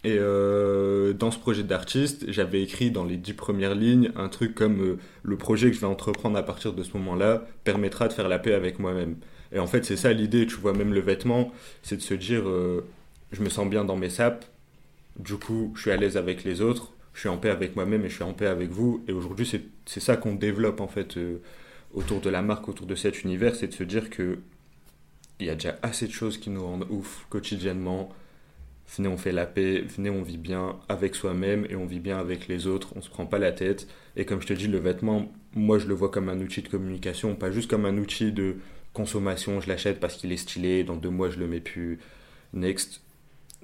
Et 0.04 0.18
euh, 0.18 1.14
dans 1.14 1.30
ce 1.30 1.38
projet 1.38 1.62
d'artiste, 1.62 2.26
j'avais 2.28 2.62
écrit 2.62 2.90
dans 2.90 3.04
les 3.04 3.16
dix 3.16 3.32
premières 3.32 3.74
lignes 3.74 4.12
un 4.16 4.28
truc 4.28 4.54
comme 4.54 4.82
euh, 4.82 4.98
le 5.22 5.36
projet 5.38 5.70
que 5.70 5.76
je 5.76 5.80
vais 5.80 5.86
entreprendre 5.86 6.36
à 6.36 6.42
partir 6.42 6.74
de 6.74 6.82
ce 6.82 6.94
moment-là 6.98 7.46
permettra 7.64 8.06
de 8.08 8.12
faire 8.12 8.28
la 8.28 8.38
paix 8.38 8.52
avec 8.52 8.78
moi-même. 8.78 9.16
Et 9.50 9.58
en 9.58 9.66
fait, 9.66 9.82
c'est 9.84 9.96
ça 9.96 10.12
l'idée, 10.12 10.46
tu 10.46 10.56
vois, 10.56 10.74
même 10.74 10.92
le 10.92 11.00
vêtement, 11.00 11.52
c'est 11.82 11.96
de 11.96 12.02
se 12.02 12.12
dire 12.12 12.46
euh, 12.46 12.84
je 13.32 13.42
me 13.42 13.48
sens 13.48 13.66
bien 13.66 13.82
dans 13.82 13.96
mes 13.96 14.10
sapes, 14.10 14.44
du 15.18 15.36
coup, 15.36 15.72
je 15.74 15.80
suis 15.80 15.90
à 15.90 15.96
l'aise 15.96 16.18
avec 16.18 16.44
les 16.44 16.60
autres, 16.60 16.92
je 17.14 17.20
suis 17.20 17.28
en 17.30 17.38
paix 17.38 17.50
avec 17.50 17.74
moi-même 17.74 18.04
et 18.04 18.10
je 18.10 18.16
suis 18.16 18.24
en 18.24 18.34
paix 18.34 18.46
avec 18.46 18.70
vous. 18.70 19.02
Et 19.08 19.12
aujourd'hui, 19.12 19.50
c'est 19.86 20.00
ça 20.00 20.16
qu'on 20.16 20.34
développe 20.34 20.80
en 20.80 20.88
fait 20.88 21.16
autour 21.94 22.20
de 22.20 22.28
la 22.28 22.42
marque, 22.42 22.68
autour 22.68 22.86
de 22.86 22.96
cet 22.96 23.22
univers, 23.22 23.54
c'est 23.54 23.68
de 23.68 23.72
se 23.72 23.84
dire 23.84 24.10
que 24.10 24.38
il 25.40 25.46
y 25.46 25.50
a 25.50 25.54
déjà 25.54 25.78
assez 25.82 26.06
de 26.06 26.12
choses 26.12 26.38
qui 26.38 26.50
nous 26.50 26.64
rendent 26.64 26.86
ouf 26.90 27.26
quotidiennement 27.30 28.10
venez 28.96 29.08
on 29.08 29.16
fait 29.16 29.32
la 29.32 29.46
paix, 29.46 29.84
venez 29.96 30.10
on 30.10 30.22
vit 30.22 30.38
bien 30.38 30.76
avec 30.88 31.14
soi-même 31.14 31.66
et 31.68 31.76
on 31.76 31.86
vit 31.86 32.00
bien 32.00 32.18
avec 32.18 32.48
les 32.48 32.66
autres, 32.66 32.92
on 32.96 33.02
se 33.02 33.08
prend 33.08 33.26
pas 33.26 33.38
la 33.38 33.52
tête. 33.52 33.88
Et 34.16 34.24
comme 34.24 34.40
je 34.40 34.46
te 34.46 34.52
dis, 34.52 34.68
le 34.68 34.78
vêtement, 34.78 35.32
moi 35.54 35.78
je 35.78 35.86
le 35.86 35.94
vois 35.94 36.10
comme 36.10 36.28
un 36.28 36.40
outil 36.40 36.62
de 36.62 36.68
communication, 36.68 37.34
pas 37.34 37.50
juste 37.50 37.70
comme 37.70 37.86
un 37.86 37.98
outil 37.98 38.32
de 38.32 38.56
consommation, 38.92 39.60
je 39.60 39.68
l'achète 39.68 40.00
parce 40.00 40.16
qu'il 40.16 40.32
est 40.32 40.36
stylé, 40.36 40.84
dans 40.84 40.96
deux 40.96 41.10
mois 41.10 41.30
je 41.30 41.38
le 41.38 41.46
mets 41.46 41.60
plus. 41.60 41.98
Next, 42.52 43.00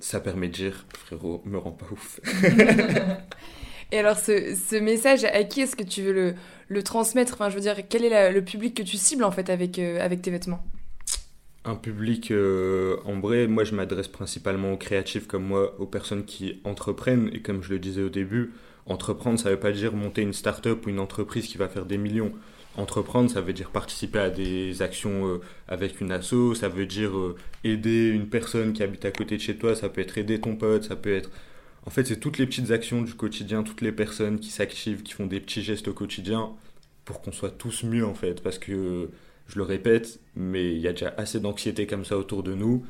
ça 0.01 0.21
permet 0.21 0.49
de 0.49 0.55
dire, 0.55 0.87
frérot, 0.99 1.43
me 1.45 1.59
rend 1.59 1.71
pas 1.71 1.87
ouf. 1.93 2.21
et 3.93 3.99
alors 3.99 4.19
ce, 4.19 4.55
ce, 4.57 4.77
message, 4.77 5.25
à 5.25 5.45
qui 5.45 5.61
est-ce 5.61 5.77
que 5.77 5.85
tu 5.85 6.03
veux 6.03 6.13
le, 6.13 6.35
le, 6.69 6.83
transmettre? 6.83 7.35
Enfin, 7.35 7.51
je 7.51 7.55
veux 7.55 7.61
dire, 7.61 7.77
quel 7.89 8.05
est 8.05 8.33
le 8.33 8.45
public 8.45 8.75
que 8.75 8.83
tu 8.83 8.97
cibles 8.97 9.23
en 9.23 9.31
fait 9.31 9.51
avec, 9.51 9.79
euh, 9.79 10.05
avec 10.05 10.23
tes 10.23 10.31
vêtements? 10.31 10.65
Un 11.65 11.75
public 11.75 12.31
euh, 12.31 12.97
en 13.05 13.21
vrai, 13.21 13.47
moi 13.47 13.65
je 13.65 13.75
m'adresse 13.75 14.09
principalement 14.09 14.73
aux 14.73 14.77
créatifs 14.77 15.27
comme 15.27 15.45
moi, 15.45 15.79
aux 15.79 15.87
personnes 15.87 16.25
qui 16.25 16.61
entreprennent. 16.65 17.31
Et 17.33 17.41
comme 17.41 17.63
je 17.63 17.71
le 17.71 17.79
disais 17.79 18.03
au 18.03 18.09
début, 18.09 18.53
entreprendre 18.87 19.39
ça 19.39 19.51
veut 19.51 19.59
pas 19.61 19.73
dire 19.73 19.93
monter 19.93 20.23
une 20.23 20.33
start-up 20.33 20.87
ou 20.87 20.91
une 20.91 21.01
entreprise 21.01 21.47
qui 21.47 21.59
va 21.59 21.69
faire 21.69 21.87
des 21.87 21.99
millions. 21.99 22.33
Entreprendre 22.77 23.31
ça 23.31 23.41
veut 23.41 23.53
dire 23.53 23.71
participer 23.71 24.19
à 24.21 24.31
des 24.31 24.81
actions 24.83 25.29
euh, 25.29 25.41
avec 25.69 26.01
une 26.01 26.13
asso, 26.13 26.55
ça 26.55 26.69
veut 26.69 26.87
dire 26.87 27.17
euh, 27.17 27.37
aider 27.65 28.09
une 28.09 28.29
personne 28.29 28.73
qui 28.73 28.83
habite 28.83 29.05
à 29.05 29.11
côté 29.11 29.37
de 29.37 29.43
chez 29.43 29.57
toi, 29.57 29.75
ça 29.75 29.89
peut 29.89 30.01
être 30.01 30.17
aider 30.19 30.41
ton 30.41 30.57
pote, 30.57 30.85
ça 30.85 30.97
peut 30.97 31.15
être. 31.15 31.31
En 31.87 31.91
fait, 31.91 32.07
c'est 32.07 32.21
toutes 32.21 32.39
les 32.39 32.47
petites 32.47 32.71
actions 32.71 33.03
du 33.03 33.15
quotidien, 33.15 33.63
toutes 33.63 33.81
les 33.81 33.93
personnes 33.93 34.39
qui 34.39 34.51
s'activent, 34.51 35.03
qui 35.03 35.15
font 35.15 35.27
des 35.27 35.41
petits 35.41 35.63
gestes 35.63 35.89
au 35.89 35.95
quotidien 35.95 36.51
pour 37.07 37.23
qu'on 37.23 37.33
soit 37.33 37.51
tous 37.51 37.85
mieux 37.85 38.07
en 38.07 38.15
fait. 38.15 38.43
Parce 38.43 38.59
que 38.59 39.09
je 39.51 39.59
le 39.59 39.65
répète, 39.65 40.21
mais 40.37 40.73
il 40.73 40.81
y 40.81 40.87
a 40.89 40.93
déjà 40.93 41.13
assez 41.17 41.41
d'anxiété 41.41 41.87
comme 41.87 42.05
ça 42.05 42.17
autour 42.17 42.43
de 42.43 42.55
nous. 42.55 42.85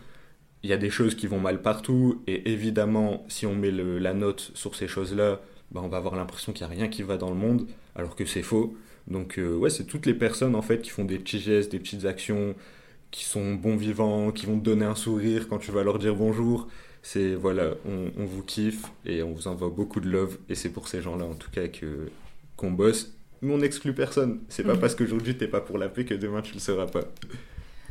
Il 0.63 0.69
y 0.69 0.75
a 0.75 0.77
des 0.77 0.91
choses 0.91 1.15
qui 1.15 1.27
vont 1.27 1.41
mal 1.41 1.63
partout, 1.63 2.23
et 2.27 2.51
évidemment, 2.53 3.25
si 3.29 3.47
on 3.47 3.55
met 3.55 3.71
la 3.71 4.13
note 4.13 4.53
sur 4.55 4.75
ces 4.75 4.87
choses-là, 4.87 5.41
bah, 5.73 5.81
on 5.83 5.89
va 5.89 5.97
avoir 5.97 6.17
l'impression 6.17 6.53
qu'il 6.53 6.67
n'y 6.67 6.73
a 6.73 6.77
rien 6.77 6.89
qui 6.89 7.03
va 7.03 7.17
dans 7.17 7.31
le 7.31 7.37
monde, 7.37 7.67
alors 7.95 8.15
que 8.15 8.27
c'est 8.27 8.43
faux. 8.43 8.77
Donc 9.07 9.39
euh, 9.39 9.57
ouais, 9.57 9.71
c'est 9.71 9.85
toutes 9.85 10.05
les 10.07 10.15
personnes 10.15 10.55
en 10.55 10.63
fait 10.63 10.83
qui 10.83 10.91
font 10.91 11.05
des 11.05 11.19
petits 11.19 11.41
gestes, 11.41 11.73
des 11.73 11.79
petites 11.79 12.05
actions, 12.05 12.55
qui 13.11 13.25
sont 13.25 13.55
bons 13.55 13.77
vivants, 13.77 14.31
qui 14.33 14.47
vont 14.47 14.59
te 14.59 14.65
donner 14.65 14.85
un 14.85 14.95
sourire 14.95 15.49
quand 15.49 15.59
tu 15.59 15.73
vas 15.73 15.83
leur 15.83 15.99
dire 15.99 16.15
bonjour. 16.15 16.69
C'est 17.03 17.35
voilà, 17.35 17.75
on, 17.87 18.11
on 18.19 18.27
vous 18.27 18.43
kiffe 18.43 18.85
et 19.07 19.23
on 19.23 19.33
vous 19.33 19.49
envoie 19.49 19.71
beaucoup 19.71 20.01
de 20.01 20.09
love, 20.11 20.39
et 20.51 20.55
c'est 20.55 20.71
pour 20.71 20.89
ces 20.89 21.01
gens-là 21.01 21.25
en 21.25 21.35
tout 21.35 21.51
cas 21.51 21.69
que 21.69 22.11
qu'on 22.57 22.71
bosse 22.73 23.15
nous 23.43 23.55
on 23.55 23.59
n'exclut 23.59 23.95
personne. 23.95 24.41
C'est 24.49 24.63
pas 24.63 24.75
mhm. 24.75 24.81
parce 24.81 24.95
qu'aujourd'hui 24.95 25.37
t'es 25.37 25.49
pas 25.49 25.61
pour 25.61 25.79
la 25.79 25.89
paix 25.89 26.05
que 26.05 26.15
demain 26.15 26.43
tu 26.43 26.55
le 26.55 26.61
seras 26.61 26.87
pas. 26.87 27.05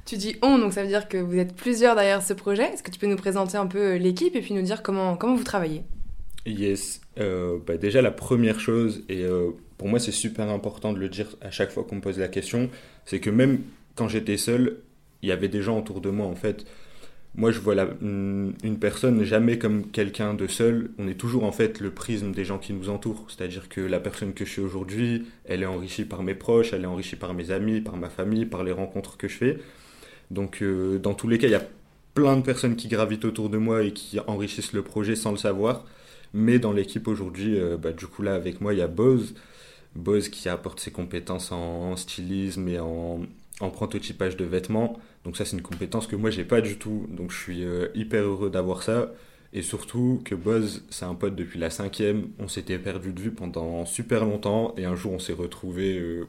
Tu 0.06 0.18
dis 0.18 0.38
on, 0.42 0.58
donc 0.58 0.74
ça 0.74 0.82
veut 0.82 0.88
dire 0.88 1.08
que 1.08 1.18
vous 1.18 1.38
êtes 1.38 1.56
plusieurs 1.56 1.96
derrière 1.96 2.24
ce 2.24 2.34
projet. 2.34 2.64
Est-ce 2.64 2.84
que 2.84 2.92
tu 2.92 3.00
peux 3.00 3.08
nous 3.08 3.16
présenter 3.16 3.58
un 3.58 3.68
peu 3.68 3.94
euh, 3.94 3.98
l'équipe 3.98 4.36
et 4.36 4.42
puis 4.42 4.54
nous 4.54 4.62
dire 4.62 4.82
comment, 4.82 5.16
comment 5.16 5.36
vous 5.36 5.44
travaillez? 5.44 5.84
Yes. 6.46 7.02
Euh, 7.20 7.60
bah 7.66 7.78
déjà 7.78 8.02
la 8.02 8.12
première 8.12 8.60
chose, 8.60 9.04
et 9.10 9.24
euh, 9.24 9.52
pour 9.78 9.88
moi 9.88 10.00
c'est 10.00 10.12
super 10.12 10.50
important 10.50 10.94
de 10.94 11.00
le 11.00 11.10
dire 11.10 11.36
à 11.42 11.52
chaque 11.52 11.72
fois 11.72 11.84
qu'on 11.84 11.98
me 11.98 12.02
pose 12.02 12.18
la 12.18 12.28
question, 12.28 12.70
c'est 13.06 13.20
que 13.20 13.30
même 13.30 13.60
quand 13.96 14.08
j'étais 14.08 14.38
seul, 14.38 14.78
il 15.22 15.30
y 15.30 15.32
avait 15.32 15.50
des 15.50 15.62
gens 15.62 15.78
autour 15.78 16.02
de 16.02 16.10
moi 16.10 16.26
en 16.26 16.36
fait. 16.36 16.66
Moi 17.36 17.52
je 17.52 17.60
vois 17.60 17.76
une, 18.02 18.54
personne 18.80 19.24
jamais 19.24 19.58
comme 19.58 19.92
quelqu'un 19.92 20.34
de 20.34 20.48
seul. 20.48 20.92
On 20.98 21.08
est 21.08 21.14
toujours 21.14 21.44
en 21.44 21.52
fait 21.52 21.80
le 21.80 21.92
prisme 21.92 22.32
des 22.32 22.46
gens 22.46 22.58
qui 22.58 22.74
nous 22.74 22.90
entourent. 22.90 23.26
C'est-à-dire 23.30 23.70
que 23.70 23.82
la 23.82 24.00
personne 24.00 24.34
que 24.34 24.46
je 24.46 24.52
suis 24.52 24.62
aujourd'hui, 24.62 25.26
elle 25.46 25.64
est 25.64 25.68
enrichie 25.68 26.06
par 26.06 26.24
mes 26.24 26.36
proches, 26.36 26.74
elle 26.74 26.84
est 26.84 26.88
enrichie 26.88 27.16
par 27.16 27.34
mes 27.34 27.52
amis, 27.52 27.82
par 27.82 27.98
ma 27.98 28.10
famille, 28.10 28.46
par 28.46 28.64
les 28.64 28.72
rencontres 28.72 29.18
que 29.18 29.28
je 29.28 29.38
fais. 29.38 29.58
Donc 30.32 30.62
euh, 30.62 31.00
dans 31.00 31.14
tous 31.14 31.28
les 31.28 31.38
cas, 31.38 31.48
il 31.48 31.52
y 31.52 31.56
a 31.56 31.68
plein 32.14 32.36
de 32.38 32.42
personnes 32.42 32.76
qui 32.76 32.88
gravitent 32.88 33.26
autour 33.26 33.50
de 33.50 33.58
moi 33.58 33.84
et 33.84 33.94
qui 33.94 34.20
enrichissent 34.28 34.74
le 34.74 34.82
projet 34.82 35.16
sans 35.16 35.32
le 35.32 35.38
savoir. 35.38 35.86
Mais 36.34 36.60
dans 36.60 36.74
l'équipe 36.74 37.08
aujourd'hui, 37.08 37.60
euh, 37.60 37.78
bah, 37.78 37.92
du 37.92 38.08
coup 38.08 38.22
là 38.22 38.36
avec 38.36 38.62
moi, 38.62 38.74
il 38.74 38.80
y 38.80 38.82
a 38.82 38.88
Bose. 38.88 39.34
Bose 39.96 40.30
qui 40.30 40.50
apporte 40.50 40.80
ses 40.80 40.92
compétences 40.92 41.52
en, 41.52 41.96
stylisme 41.96 42.68
et 42.68 42.80
en, 42.80 43.22
en 43.60 43.70
prototypage 43.70 44.38
de 44.38 44.46
vêtements. 44.46 45.00
Donc 45.24 45.38
ça 45.38 45.46
c'est 45.46 45.56
une 45.56 45.62
compétence 45.62 46.08
que 46.08 46.16
moi 46.16 46.30
j'ai 46.30 46.46
pas 46.46 46.62
du 46.62 46.78
tout. 46.78 47.08
Donc 47.10 47.32
je 47.32 47.38
suis 47.38 47.64
euh, 47.64 47.88
hyper 47.96 48.24
heureux 48.24 48.50
d'avoir 48.50 48.84
ça. 48.84 49.12
Et 49.52 49.64
surtout 49.64 50.22
que 50.24 50.36
Buzz, 50.36 50.86
c'est 50.92 51.06
un 51.06 51.16
pote 51.16 51.36
depuis 51.36 51.60
la 51.60 51.72
cinquième. 51.72 52.28
On 52.38 52.48
s'était 52.48 52.78
perdu 52.78 53.14
de 53.14 53.20
vue 53.20 53.32
pendant 53.32 53.86
super 53.86 54.26
longtemps. 54.26 54.74
Et 54.78 54.86
un 54.86 54.96
jour 54.96 55.14
on 55.14 55.20
s'est 55.20 55.34
retrouvé 55.34 55.98
euh, 55.98 56.28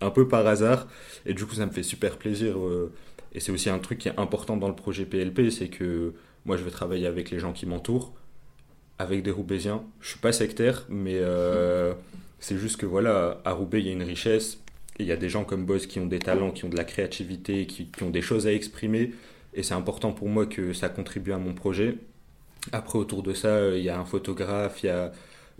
un 0.00 0.10
peu 0.10 0.28
par 0.28 0.46
hasard. 0.46 0.86
Et 1.26 1.34
du 1.34 1.44
coup 1.46 1.54
ça 1.54 1.66
me 1.66 1.72
fait 1.72 1.82
super 1.82 2.18
plaisir. 2.18 2.58
Euh, 2.58 2.92
et 3.32 3.40
c'est 3.40 3.52
aussi 3.52 3.70
un 3.70 3.78
truc 3.78 3.98
qui 3.98 4.08
est 4.08 4.18
important 4.18 4.56
dans 4.56 4.68
le 4.68 4.74
projet 4.74 5.04
PLP, 5.04 5.50
c'est 5.50 5.68
que 5.68 6.14
moi 6.44 6.56
je 6.56 6.64
vais 6.64 6.70
travailler 6.72 7.06
avec 7.06 7.30
les 7.30 7.38
gens 7.38 7.52
qui 7.52 7.64
m'entourent, 7.64 8.12
avec 8.98 9.22
des 9.22 9.30
Roubaisiens. 9.30 9.84
Je 10.00 10.08
suis 10.08 10.18
pas 10.18 10.32
sectaire, 10.32 10.84
mais 10.88 11.20
c'est 12.40 12.58
juste 12.58 12.76
que 12.76 12.86
voilà, 12.86 13.40
à 13.44 13.52
Roubaix 13.52 13.78
il 13.78 13.86
y 13.86 13.90
a 13.90 13.92
une 13.92 14.02
richesse 14.02 14.58
il 15.00 15.06
y 15.06 15.12
a 15.12 15.16
des 15.16 15.28
gens 15.28 15.44
comme 15.44 15.64
Boss 15.64 15.86
qui 15.86 15.98
ont 16.00 16.06
des 16.06 16.18
talents, 16.18 16.50
qui 16.50 16.64
ont 16.64 16.68
de 16.68 16.76
la 16.76 16.84
créativité, 16.84 17.66
qui, 17.66 17.88
ont 18.02 18.10
des 18.10 18.22
choses 18.22 18.46
à 18.46 18.52
exprimer. 18.52 19.12
Et 19.54 19.62
c'est 19.62 19.74
important 19.74 20.12
pour 20.12 20.28
moi 20.28 20.46
que 20.46 20.72
ça 20.72 20.88
contribue 20.88 21.32
à 21.32 21.38
mon 21.38 21.54
projet. 21.54 21.96
Après, 22.72 22.98
autour 22.98 23.22
de 23.22 23.32
ça, 23.32 23.68
il 23.70 23.82
y 23.82 23.88
a 23.88 23.98
un 23.98 24.04
photographe, 24.04 24.82
il 24.82 24.86
y 24.86 24.90
a 24.90 25.12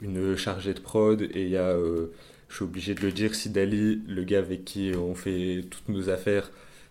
une 0.03 0.37
chargée 0.37 0.75
de 0.75 0.81
prod, 0.81 1.23
et 1.23 1.43
il 1.43 1.49
y 1.49 1.57
a, 1.57 1.69
euh, 1.69 2.13
je 2.49 2.57
suis 2.57 2.65
obligé 2.65 2.95
de 2.95 3.01
le 3.01 3.13
dire, 3.13 3.35
Sidali, 3.35 4.03
le 4.07 4.25
gars 4.25 4.39
avec 4.39 4.65
qui 4.65 4.93
on 4.97 5.15
fait 5.15 5.65
toutes 5.71 5.89
nos 5.89 6.11
affaires. 6.11 6.51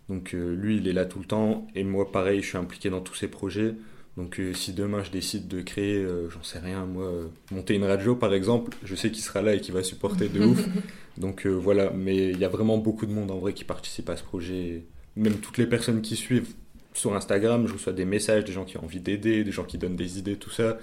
Donc 0.09 0.33
euh, 0.33 0.55
lui, 0.55 0.77
il 0.77 0.87
est 0.87 0.93
là 0.93 1.05
tout 1.05 1.19
le 1.19 1.25
temps, 1.25 1.67
et 1.75 1.83
moi, 1.83 2.11
pareil, 2.11 2.41
je 2.41 2.47
suis 2.47 2.57
impliqué 2.57 2.89
dans 2.89 3.01
tous 3.01 3.15
ces 3.15 3.27
projets. 3.27 3.75
Donc 4.19 4.39
euh, 4.39 4.53
si 4.53 4.73
demain 4.73 5.03
je 5.03 5.09
décide 5.11 5.47
de 5.47 5.61
créer, 5.61 6.05
j'en 6.29 6.43
sais 6.43 6.59
rien, 6.59 6.85
moi, 6.85 7.09
monter 7.51 7.73
une 7.73 7.85
radio 7.85 8.15
par 8.15 8.33
exemple, 8.33 8.77
je 8.83 8.93
sais 8.93 9.09
qu'il 9.09 9.23
sera 9.23 9.41
là 9.41 9.55
et 9.55 9.61
qu'il 9.61 9.73
va 9.73 9.81
supporter 9.81 10.27
de 10.27 10.41
ouf. 10.41 10.63
Donc 11.19 11.45
euh, 11.45 11.49
voilà, 11.49 11.91
mais 11.91 12.29
il 12.29 12.39
y 12.39 12.45
a 12.45 12.49
vraiment 12.49 12.77
beaucoup 12.77 13.05
de 13.05 13.11
monde 13.11 13.29
en 13.29 13.37
vrai 13.37 13.53
qui 13.53 13.65
participe 13.65 14.09
à 14.09 14.15
ce 14.15 14.23
projet. 14.23 14.85
Même 15.17 15.35
toutes 15.35 15.57
les 15.57 15.67
personnes 15.67 16.01
qui 16.01 16.15
suivent 16.15 16.53
sur 16.93 17.13
Instagram, 17.13 17.67
je 17.67 17.73
reçois 17.73 17.93
des 17.93 18.05
messages, 18.05 18.45
des 18.45 18.53
gens 18.53 18.63
qui 18.63 18.77
ont 18.77 18.85
envie 18.85 19.01
d'aider, 19.01 19.43
des 19.43 19.51
gens 19.51 19.65
qui 19.65 19.77
donnent 19.77 19.97
des 19.97 20.17
idées, 20.17 20.37
tout 20.37 20.49
ça. 20.49 20.77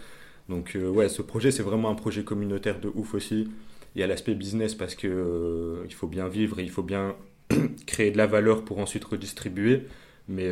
Donc 0.48 0.76
euh, 0.76 0.88
ouais, 0.88 1.08
ce 1.08 1.22
projet 1.22 1.50
c'est 1.50 1.62
vraiment 1.62 1.90
un 1.90 1.94
projet 1.94 2.22
communautaire 2.22 2.80
de 2.80 2.92
ouf 2.94 3.14
aussi. 3.14 3.48
Il 3.94 4.00
y 4.00 4.02
a 4.02 4.06
l'aspect 4.06 4.34
business 4.34 4.74
parce 4.74 4.94
que 4.94 5.08
euh, 5.08 5.84
il 5.86 5.94
faut 5.94 6.06
bien 6.06 6.28
vivre 6.28 6.58
et 6.60 6.62
il 6.62 6.70
faut 6.70 6.82
bien 6.82 7.16
créer 7.86 8.10
de 8.10 8.18
la 8.18 8.26
valeur 8.26 8.62
pour 8.64 8.78
ensuite 8.78 9.04
redistribuer. 9.04 9.84
Mais 10.28 10.50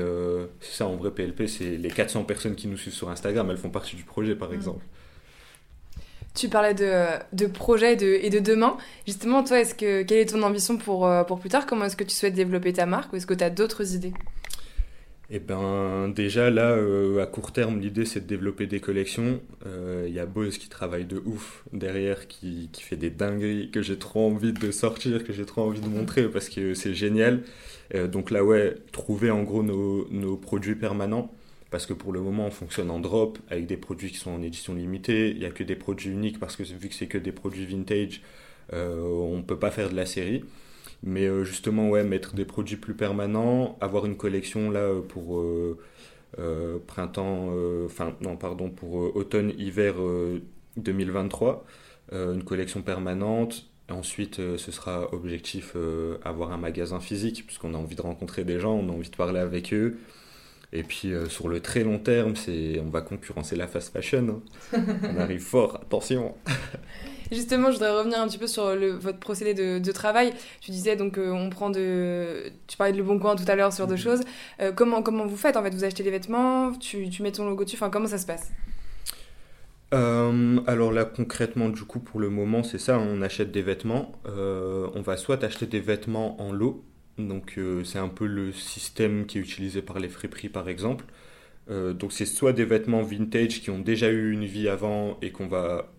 c'est 0.61 0.77
ça 0.79 0.87
en 0.87 0.97
vrai 0.97 1.11
PLP, 1.11 1.49
c'est 1.49 1.77
les 1.77 1.91
400 1.91 2.25
personnes 2.25 2.55
qui 2.55 2.69
nous 2.69 2.77
suivent 2.77 2.95
sur 2.95 3.11
Instagram, 3.11 3.51
elles 3.51 3.57
font 3.57 3.71
partie 3.71 3.97
du 3.97 4.05
projet 4.05 4.37
par 4.37 4.51
mm. 4.51 4.55
exemple. 4.55 4.85
Tu 6.35 6.49
parlais 6.49 6.75
de, 6.75 7.05
de 7.33 7.47
projet 7.47 7.93
et 7.93 7.97
de, 7.97 8.19
et 8.21 8.29
de, 8.29 8.41
demain. 8.41 8.77
Justement, 9.07 9.45
toi, 9.45 9.61
est-ce 9.61 9.75
que, 9.75 10.03
quelle 10.03 10.19
est 10.19 10.33
ton 10.33 10.43
ambition 10.43 10.77
pour, 10.77 11.07
euh, 11.07 11.23
pour 11.23 11.39
plus 11.39 11.49
tard? 11.49 11.65
Comment 11.65 11.85
est-ce 11.85 11.97
que 11.97 12.03
tu 12.03 12.15
souhaites 12.15 12.35
développer 12.35 12.73
ta 12.73 12.87
marque 12.87 13.13
ou 13.13 13.17
est-ce 13.17 13.27
que 13.27 13.35
tu 13.35 13.45
as 13.45 13.51
d'autres 13.51 13.95
idées? 13.95 14.13
Eh 15.31 15.39
ben, 15.39 16.09
déjà 16.09 16.51
là, 16.51 16.73
euh, 16.73 17.23
à 17.23 17.27
court 17.27 17.53
terme, 17.53 17.81
l'idée 17.81 18.05
c'est 18.05 18.21
de 18.21 18.27
développer 18.27 18.67
des 18.67 18.81
collections. 18.81 19.41
Il 19.65 19.69
euh, 19.69 20.09
y 20.09 20.19
a 20.19 20.27
Bose 20.27 20.59
qui 20.59 20.69
travaille 20.69 21.07
de 21.07 21.23
ouf 21.25 21.65
derrière, 21.73 22.29
qui, 22.29 22.69
qui 22.73 22.83
fait 22.83 22.97
des 22.97 23.11
dingueries 23.11 23.71
que 23.71 23.83
j'ai 23.83 23.99
trop 23.99 24.27
envie 24.29 24.53
de 24.53 24.71
sortir, 24.71 25.25
que 25.25 25.33
j'ai 25.33 25.47
trop 25.47 25.63
envie 25.63 25.81
de 25.81 25.89
montrer 25.89 26.29
parce 26.29 26.49
que 26.49 26.75
c'est 26.75 26.95
génial. 26.95 27.43
donc 28.13 28.31
là, 28.31 28.45
ouais, 28.45 28.75
trouver 28.93 29.31
en 29.31 29.43
gros 29.43 29.63
nos, 29.63 30.09
nos 30.11 30.37
produits 30.37 30.75
permanents 30.75 31.33
parce 31.75 31.87
que 31.87 31.93
pour 31.93 32.13
le 32.13 32.21
moment 32.21 32.47
on 32.47 32.51
fonctionne 32.53 32.89
en 32.89 33.01
drop 33.01 33.37
avec 33.51 33.67
des 33.67 33.77
produits 33.77 34.13
qui 34.13 34.19
sont 34.19 34.31
en 34.31 34.43
édition 34.43 34.75
limitée, 34.75 35.31
il 35.31 35.41
n'y 35.41 35.45
a 35.45 35.51
que 35.51 35.65
des 35.65 35.75
produits 35.75 36.11
uniques 36.11 36.39
parce 36.39 36.55
que 36.55 36.63
vu 36.63 36.89
que 36.89 36.95
c'est 36.95 37.09
que 37.09 37.19
des 37.19 37.33
produits 37.33 37.67
vintage, 37.67 38.23
euh, 38.73 39.01
on 39.03 39.39
ne 39.39 39.43
peut 39.43 39.59
pas 39.59 39.73
faire 39.73 39.91
de 39.91 39.97
la 39.97 40.07
série. 40.07 40.45
Mais 41.05 41.27
euh, 41.27 41.45
justement, 41.45 41.89
ouais, 41.91 42.03
mettre 42.03 42.35
des 42.35 42.45
produits 42.45 42.77
plus 42.77 42.95
permanents, 42.95 43.77
avoir 43.81 44.07
une 44.07 44.17
collection 44.17 44.71
là 44.71 44.91
pour 45.09 45.41
euh, 45.41 45.79
printemps, 46.87 47.51
enfin 47.85 48.17
non, 48.21 48.37
pardon, 48.37 48.71
pour 48.71 48.95
automne-hiver 49.17 49.95
2023, 50.77 51.65
une 52.13 52.43
collection 52.43 52.83
permanente. 52.83 53.67
Ensuite, 53.91 54.37
ce 54.57 54.73
sera 54.73 55.13
objectif 55.15 55.77
avoir 56.25 56.53
un 56.53 56.57
magasin 56.57 56.99
physique, 57.01 57.45
puisqu'on 57.47 57.75
a 57.75 57.77
envie 57.77 57.95
de 57.97 58.03
rencontrer 58.03 58.45
des 58.45 58.59
gens, 58.59 58.75
on 58.75 58.89
a 58.89 58.93
envie 58.93 59.11
de 59.11 59.17
parler 59.17 59.39
avec 59.39 59.73
eux. 59.73 59.99
Et 60.75 60.83
puis 60.83 61.13
euh, 61.13 61.29
sur 61.29 61.49
le 61.49 61.61
très 61.61 61.85
long 61.85 62.01
terme, 62.01 62.35
c'est 62.35 62.81
on 62.81 62.91
va 62.91 63.01
concurrencer 63.01 63.55
la 63.55 63.69
fast 63.69 63.93
fashion. 63.93 64.43
Hein. 64.75 64.85
on 65.15 65.21
arrive 65.21 65.41
fort, 65.41 65.77
attention. 65.77 66.35
Justement, 67.33 67.69
je 67.69 67.75
voudrais 67.75 67.97
revenir 67.97 68.21
un 68.21 68.27
petit 68.27 68.39
peu 68.39 68.47
sur 68.47 68.75
le, 68.75 68.91
votre 68.91 69.19
procédé 69.19 69.55
de, 69.55 69.79
de, 69.79 69.93
travail. 69.93 70.33
Tu 70.61 70.71
disais 70.71 70.97
donc 70.97 71.19
euh, 71.19 71.31
on 71.31 71.51
prend 71.51 71.71
de, 71.71 72.53
tu 72.67 72.77
parlais 72.77 72.93
de 72.93 72.99
Le 72.99 73.05
Bon 73.05 73.19
Coin 73.19 73.37
tout 73.37 73.45
à 73.47 73.55
l'heure 73.55 73.73
sur 73.73 73.87
deux 73.87 73.95
mhm. 73.95 74.01
choses. 74.01 74.21
Euh, 74.61 74.73
comment 74.73 75.03
comment 75.03 75.27
vous 75.27 75.37
faites 75.37 75.57
en 75.57 75.63
fait? 75.63 75.75
Vous 75.75 75.85
achetez 75.85 76.03
des 76.03 76.11
vêtements, 76.11 76.73
tu, 76.73 77.09
tu 77.11 77.23
mets 77.23 77.33
ton 77.33 77.47
logo 77.47 77.65
dessus. 77.65 77.77
Enfin, 77.77 77.91
comment 77.91 78.09
ça 78.09 78.19
se 78.19 78.27
passe? 78.27 78.53
Alors 80.67 80.91
là 80.91 81.05
concrètement 81.05 81.69
du 81.69 81.85
coup 81.85 82.01
pour 82.01 82.19
le 82.19 82.29
moment 82.29 82.65
c'est 82.65 82.81
ça, 82.81 82.99
on 82.99 83.23
achète 83.23 83.53
des 83.53 83.63
vêtements. 83.63 84.11
on 84.27 85.03
va 85.03 85.17
soit 85.17 85.45
acheter 85.45 85.67
des 85.67 85.79
vêtements 85.79 86.41
en 86.41 86.53
lot, 86.53 86.83
donc 87.19 87.55
euh, 87.59 87.85
c'est 87.85 87.99
un 87.99 88.09
peu 88.09 88.27
le 88.27 88.53
système 88.53 89.27
qui 89.27 89.39
est 89.39 89.41
utilisé 89.41 89.83
par 89.83 89.99
les 89.99 90.09
friperies 90.09 90.49
par 90.49 90.69
exemple. 90.69 91.05
Euh, 91.71 91.93
donc 91.93 92.13
c'est 92.13 92.27
soit 92.27 92.53
des 92.53 92.65
vêtements 92.65 93.03
vintage 93.03 93.61
qui 93.63 93.71
ont 93.71 93.79
déjà 93.79 94.11
eu 94.11 94.33
une 94.33 94.45
vie 94.45 94.69
avant 94.69 95.19
et 95.23 95.31
qu'on 95.31 95.47
va, 95.47 95.93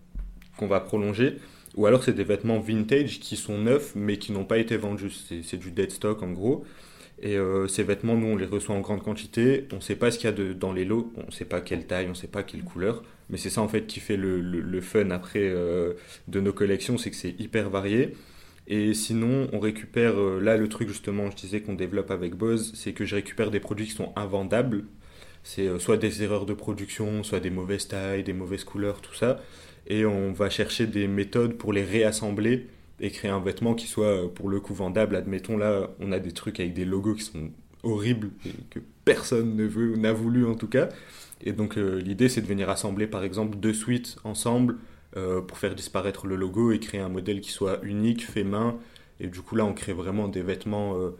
qu'on 0.56 0.66
va 0.66 0.80
prolonger, 0.80 1.36
ou 1.76 1.86
alors 1.86 2.02
c'est 2.02 2.12
des 2.12 2.24
vêtements 2.24 2.58
vintage 2.58 3.20
qui 3.20 3.36
sont 3.36 3.58
neufs 3.58 3.94
mais 3.94 4.18
qui 4.18 4.32
n'ont 4.32 4.44
pas 4.44 4.58
été 4.58 4.76
vendus. 4.76 5.12
C'est 5.42 5.56
du 5.56 5.70
dead 5.70 5.90
stock 5.90 6.22
en 6.22 6.30
gros. 6.30 6.64
Et 7.22 7.36
euh, 7.38 7.66
ces 7.66 7.82
vêtements, 7.82 8.14
nous, 8.14 8.26
on 8.26 8.36
les 8.36 8.44
reçoit 8.44 8.74
en 8.74 8.80
grande 8.80 9.02
quantité. 9.02 9.66
On 9.72 9.76
ne 9.76 9.80
sait 9.80 9.96
pas 9.96 10.10
ce 10.10 10.18
qu'il 10.18 10.28
y 10.28 10.32
a 10.32 10.54
dans 10.54 10.72
les 10.72 10.84
lots. 10.84 11.12
On 11.16 11.26
ne 11.26 11.30
sait 11.30 11.46
pas 11.46 11.62
quelle 11.62 11.86
taille, 11.86 12.06
on 12.06 12.10
ne 12.10 12.14
sait 12.14 12.26
pas 12.28 12.42
quelle 12.42 12.62
couleur. 12.62 13.02
Mais 13.30 13.38
c'est 13.38 13.48
ça, 13.48 13.62
en 13.62 13.68
fait, 13.68 13.86
qui 13.86 14.00
fait 14.00 14.18
le, 14.18 14.40
le, 14.40 14.80
fun 14.82 15.10
après 15.10 15.50
de 16.28 16.40
nos 16.40 16.52
collections, 16.52 16.98
c'est 16.98 17.10
que 17.10 17.16
c'est 17.16 17.34
hyper 17.40 17.70
varié. 17.70 18.12
Et 18.68 18.94
sinon, 18.94 19.48
on 19.52 19.60
récupère, 19.60 20.18
euh, 20.20 20.40
là 20.40 20.56
le 20.56 20.68
truc 20.68 20.88
justement, 20.88 21.30
je 21.30 21.36
disais 21.36 21.60
qu'on 21.60 21.74
développe 21.74 22.10
avec 22.10 22.34
Buzz, 22.34 22.72
c'est 22.74 22.92
que 22.92 23.04
je 23.04 23.14
récupère 23.14 23.50
des 23.50 23.60
produits 23.60 23.86
qui 23.86 23.92
sont 23.92 24.12
invendables. 24.16 24.84
C'est 25.46 25.68
euh, 25.68 25.78
soit 25.78 25.96
des 25.96 26.22
erreurs 26.22 26.44
de 26.44 26.54
production, 26.54 27.22
soit 27.22 27.38
des 27.38 27.50
mauvaises 27.50 27.86
tailles, 27.86 28.24
des 28.24 28.32
mauvaises 28.32 28.64
couleurs, 28.64 29.00
tout 29.00 29.14
ça. 29.14 29.40
Et 29.86 30.04
on 30.04 30.32
va 30.32 30.50
chercher 30.50 30.86
des 30.86 31.06
méthodes 31.06 31.54
pour 31.54 31.72
les 31.72 31.84
réassembler 31.84 32.66
et 32.98 33.10
créer 33.10 33.30
un 33.30 33.40
vêtement 33.40 33.74
qui 33.74 33.86
soit 33.86 34.24
euh, 34.24 34.28
pour 34.28 34.48
le 34.48 34.58
coup 34.58 34.74
vendable. 34.74 35.14
Admettons 35.14 35.56
là, 35.56 35.90
on 36.00 36.10
a 36.10 36.18
des 36.18 36.32
trucs 36.32 36.58
avec 36.58 36.72
des 36.74 36.84
logos 36.84 37.14
qui 37.14 37.22
sont 37.22 37.50
horribles 37.84 38.30
que 38.70 38.80
personne 39.04 39.54
ne 39.54 39.64
veut, 39.64 39.96
n'a 39.96 40.12
voulu 40.12 40.44
en 40.46 40.56
tout 40.56 40.66
cas. 40.66 40.88
Et 41.44 41.52
donc 41.52 41.76
l'idée 41.76 42.28
c'est 42.28 42.40
de 42.40 42.46
venir 42.46 42.68
assembler 42.70 43.06
par 43.06 43.22
exemple 43.22 43.58
deux 43.58 43.74
suites 43.74 44.16
ensemble 44.24 44.76
euh, 45.16 45.40
pour 45.40 45.56
faire 45.56 45.74
disparaître 45.74 46.26
le 46.26 46.36
logo 46.36 46.72
et 46.72 46.78
créer 46.78 47.00
un 47.00 47.08
modèle 47.08 47.40
qui 47.40 47.50
soit 47.50 47.78
unique, 47.82 48.26
fait 48.26 48.44
main. 48.44 48.76
Et 49.18 49.28
du 49.28 49.40
coup, 49.40 49.56
là, 49.56 49.64
on 49.64 49.72
crée 49.72 49.94
vraiment 49.94 50.28
des 50.28 50.42
vêtements, 50.42 50.98
euh, 50.98 51.16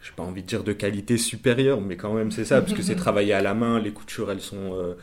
je 0.00 0.10
n'ai 0.10 0.16
pas 0.16 0.22
envie 0.22 0.42
de 0.42 0.46
dire 0.46 0.64
de 0.64 0.72
qualité 0.72 1.18
supérieure, 1.18 1.80
mais 1.80 1.96
quand 1.96 2.14
même, 2.14 2.30
c'est 2.30 2.44
ça, 2.44 2.60
parce 2.60 2.74
que 2.74 2.82
c'est 2.82 2.94
travaillé 2.96 3.32
à 3.32 3.42
la 3.42 3.54
main, 3.54 3.78
les 3.78 3.92
coutures, 3.92 4.30
elles 4.30 4.40
sont. 4.40 4.74
Euh, 4.74 4.94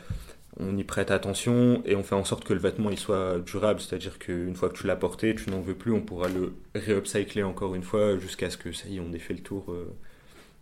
on 0.60 0.76
y 0.76 0.82
prête 0.82 1.12
attention 1.12 1.82
et 1.84 1.94
on 1.94 2.02
fait 2.02 2.16
en 2.16 2.24
sorte 2.24 2.42
que 2.42 2.52
le 2.52 2.58
vêtement 2.58 2.90
il 2.90 2.98
soit 2.98 3.38
durable, 3.38 3.80
c'est-à-dire 3.80 4.18
qu'une 4.18 4.56
fois 4.56 4.68
que 4.68 4.76
tu 4.76 4.88
l'as 4.88 4.96
porté, 4.96 5.36
tu 5.36 5.50
n'en 5.50 5.60
veux 5.60 5.76
plus, 5.76 5.92
on 5.92 6.00
pourra 6.00 6.28
le 6.28 6.52
réupcycler 6.74 7.44
encore 7.44 7.76
une 7.76 7.84
fois 7.84 8.18
jusqu'à 8.18 8.50
ce 8.50 8.56
que 8.56 8.72
ça 8.72 8.88
y 8.88 8.96
est, 8.96 9.00
on 9.00 9.12
ait 9.12 9.20
fait 9.20 9.34
le 9.34 9.40
tour 9.40 9.72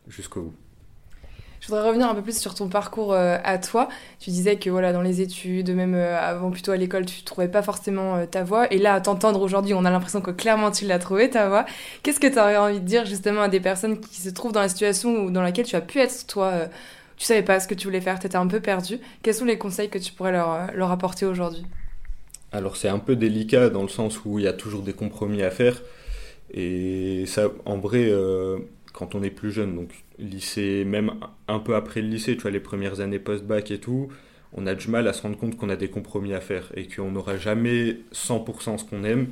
jusqu'au 0.06 0.42
bout. 0.42 0.54
Je 1.66 1.72
voudrais 1.72 1.88
revenir 1.88 2.08
un 2.08 2.14
peu 2.14 2.22
plus 2.22 2.38
sur 2.38 2.54
ton 2.54 2.68
parcours 2.68 3.12
euh, 3.12 3.38
à 3.42 3.58
toi. 3.58 3.88
Tu 4.20 4.30
disais 4.30 4.54
que 4.54 4.70
voilà, 4.70 4.92
dans 4.92 5.02
les 5.02 5.20
études, 5.20 5.74
même 5.74 5.96
euh, 5.96 6.16
avant 6.16 6.52
plutôt 6.52 6.70
à 6.70 6.76
l'école, 6.76 7.06
tu 7.06 7.24
trouvais 7.24 7.48
pas 7.48 7.60
forcément 7.60 8.14
euh, 8.14 8.24
ta 8.24 8.44
voix. 8.44 8.72
Et 8.72 8.78
là, 8.78 8.94
à 8.94 9.00
t'entendre 9.00 9.40
aujourd'hui, 9.40 9.74
on 9.74 9.84
a 9.84 9.90
l'impression 9.90 10.20
que 10.20 10.30
clairement 10.30 10.70
tu 10.70 10.86
l'as 10.86 11.00
trouvé 11.00 11.28
ta 11.28 11.48
voix. 11.48 11.66
Qu'est-ce 12.04 12.20
que 12.20 12.28
tu 12.28 12.38
aurais 12.38 12.56
envie 12.56 12.78
de 12.78 12.84
dire 12.84 13.04
justement 13.04 13.40
à 13.40 13.48
des 13.48 13.58
personnes 13.58 13.98
qui 13.98 14.20
se 14.20 14.30
trouvent 14.30 14.52
dans 14.52 14.60
la 14.60 14.68
situation 14.68 15.28
dans 15.28 15.42
laquelle 15.42 15.66
tu 15.66 15.74
as 15.74 15.80
pu 15.80 15.98
être 15.98 16.28
toi 16.28 16.52
Tu 17.16 17.24
savais 17.24 17.42
pas 17.42 17.58
ce 17.58 17.66
que 17.66 17.74
tu 17.74 17.88
voulais 17.88 18.00
faire, 18.00 18.20
tu 18.20 18.28
étais 18.28 18.36
un 18.36 18.46
peu 18.46 18.60
perdu. 18.60 19.00
Quels 19.24 19.34
sont 19.34 19.44
les 19.44 19.58
conseils 19.58 19.88
que 19.88 19.98
tu 19.98 20.12
pourrais 20.12 20.30
leur 20.30 20.92
apporter 20.92 21.26
aujourd'hui? 21.26 21.66
Alors 22.52 22.76
c'est 22.76 22.88
un 22.88 23.00
peu 23.00 23.16
délicat 23.16 23.70
dans 23.70 23.82
le 23.82 23.88
sens 23.88 24.24
où 24.24 24.38
il 24.38 24.44
y 24.44 24.48
a 24.48 24.52
toujours 24.52 24.82
des 24.82 24.92
compromis 24.92 25.42
à 25.42 25.50
faire. 25.50 25.82
Et 26.54 27.24
ça, 27.26 27.48
en 27.64 27.78
vrai 27.78 28.08
quand 28.96 29.14
on 29.14 29.22
est 29.22 29.30
plus 29.30 29.52
jeune, 29.52 29.76
donc 29.76 29.90
lycée, 30.18 30.84
même 30.86 31.12
un 31.48 31.58
peu 31.58 31.74
après 31.74 32.00
le 32.00 32.08
lycée, 32.08 32.34
tu 32.34 32.42
vois, 32.42 32.50
les 32.50 32.60
premières 32.60 33.00
années 33.00 33.18
post-bac 33.18 33.70
et 33.70 33.78
tout, 33.78 34.08
on 34.54 34.66
a 34.66 34.74
du 34.74 34.88
mal 34.88 35.06
à 35.06 35.12
se 35.12 35.20
rendre 35.20 35.36
compte 35.36 35.56
qu'on 35.58 35.68
a 35.68 35.76
des 35.76 35.90
compromis 35.90 36.32
à 36.32 36.40
faire 36.40 36.72
et 36.74 36.88
qu'on 36.88 37.10
n'aura 37.10 37.36
jamais 37.36 37.98
100% 38.14 38.78
ce 38.78 38.84
qu'on 38.84 39.04
aime. 39.04 39.28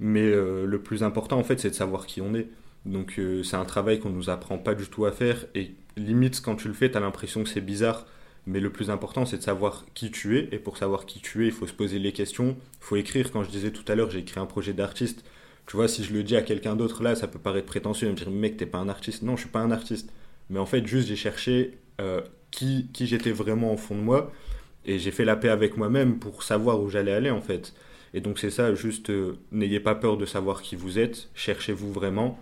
Mais 0.00 0.24
euh, 0.24 0.66
le 0.66 0.80
plus 0.80 1.04
important, 1.04 1.38
en 1.38 1.44
fait, 1.44 1.60
c'est 1.60 1.70
de 1.70 1.74
savoir 1.76 2.06
qui 2.06 2.20
on 2.20 2.34
est. 2.34 2.48
Donc, 2.84 3.18
euh, 3.18 3.44
c'est 3.44 3.56
un 3.56 3.64
travail 3.64 4.00
qu'on 4.00 4.10
nous 4.10 4.28
apprend 4.28 4.58
pas 4.58 4.74
du 4.74 4.86
tout 4.88 5.06
à 5.06 5.12
faire. 5.12 5.46
Et 5.54 5.70
limite, 5.96 6.42
quand 6.42 6.56
tu 6.56 6.66
le 6.66 6.74
fais, 6.74 6.90
tu 6.90 6.96
as 6.96 7.00
l'impression 7.00 7.44
que 7.44 7.48
c'est 7.48 7.60
bizarre. 7.60 8.06
Mais 8.48 8.58
le 8.58 8.70
plus 8.70 8.90
important, 8.90 9.24
c'est 9.24 9.38
de 9.38 9.42
savoir 9.42 9.84
qui 9.94 10.10
tu 10.10 10.36
es. 10.36 10.48
Et 10.50 10.58
pour 10.58 10.78
savoir 10.78 11.06
qui 11.06 11.20
tu 11.20 11.44
es, 11.44 11.46
il 11.46 11.52
faut 11.52 11.68
se 11.68 11.72
poser 11.72 12.00
les 12.00 12.12
questions. 12.12 12.56
Il 12.80 12.84
faut 12.84 12.96
écrire. 12.96 13.30
Quand 13.30 13.44
je 13.44 13.50
disais 13.50 13.70
tout 13.70 13.84
à 13.86 13.94
l'heure, 13.94 14.10
j'ai 14.10 14.18
écrit 14.18 14.40
un 14.40 14.46
projet 14.46 14.72
d'artiste. 14.72 15.24
Tu 15.66 15.76
vois, 15.76 15.88
si 15.88 16.04
je 16.04 16.12
le 16.12 16.22
dis 16.22 16.36
à 16.36 16.42
quelqu'un 16.42 16.76
d'autre, 16.76 17.02
là, 17.02 17.14
ça 17.16 17.26
peut 17.26 17.40
paraître 17.40 17.66
prétentieux. 17.66 18.06
Il 18.06 18.12
me 18.12 18.16
dire, 18.16 18.30
mec, 18.30 18.56
t'es 18.56 18.66
pas 18.66 18.78
un 18.78 18.88
artiste. 18.88 19.22
Non, 19.22 19.36
je 19.36 19.42
suis 19.42 19.50
pas 19.50 19.60
un 19.60 19.72
artiste. 19.72 20.12
Mais 20.48 20.60
en 20.60 20.66
fait, 20.66 20.86
juste, 20.86 21.08
j'ai 21.08 21.16
cherché 21.16 21.78
euh, 22.00 22.20
qui, 22.52 22.88
qui 22.92 23.06
j'étais 23.06 23.32
vraiment 23.32 23.72
au 23.72 23.76
fond 23.76 23.96
de 23.96 24.00
moi. 24.00 24.32
Et 24.84 25.00
j'ai 25.00 25.10
fait 25.10 25.24
la 25.24 25.34
paix 25.34 25.48
avec 25.48 25.76
moi-même 25.76 26.20
pour 26.20 26.44
savoir 26.44 26.80
où 26.80 26.88
j'allais 26.88 27.12
aller, 27.12 27.30
en 27.30 27.40
fait. 27.40 27.74
Et 28.14 28.20
donc, 28.20 28.38
c'est 28.38 28.50
ça, 28.50 28.74
juste, 28.74 29.10
euh, 29.10 29.34
n'ayez 29.50 29.80
pas 29.80 29.96
peur 29.96 30.16
de 30.16 30.24
savoir 30.24 30.62
qui 30.62 30.76
vous 30.76 31.00
êtes. 31.00 31.28
Cherchez-vous 31.34 31.92
vraiment. 31.92 32.38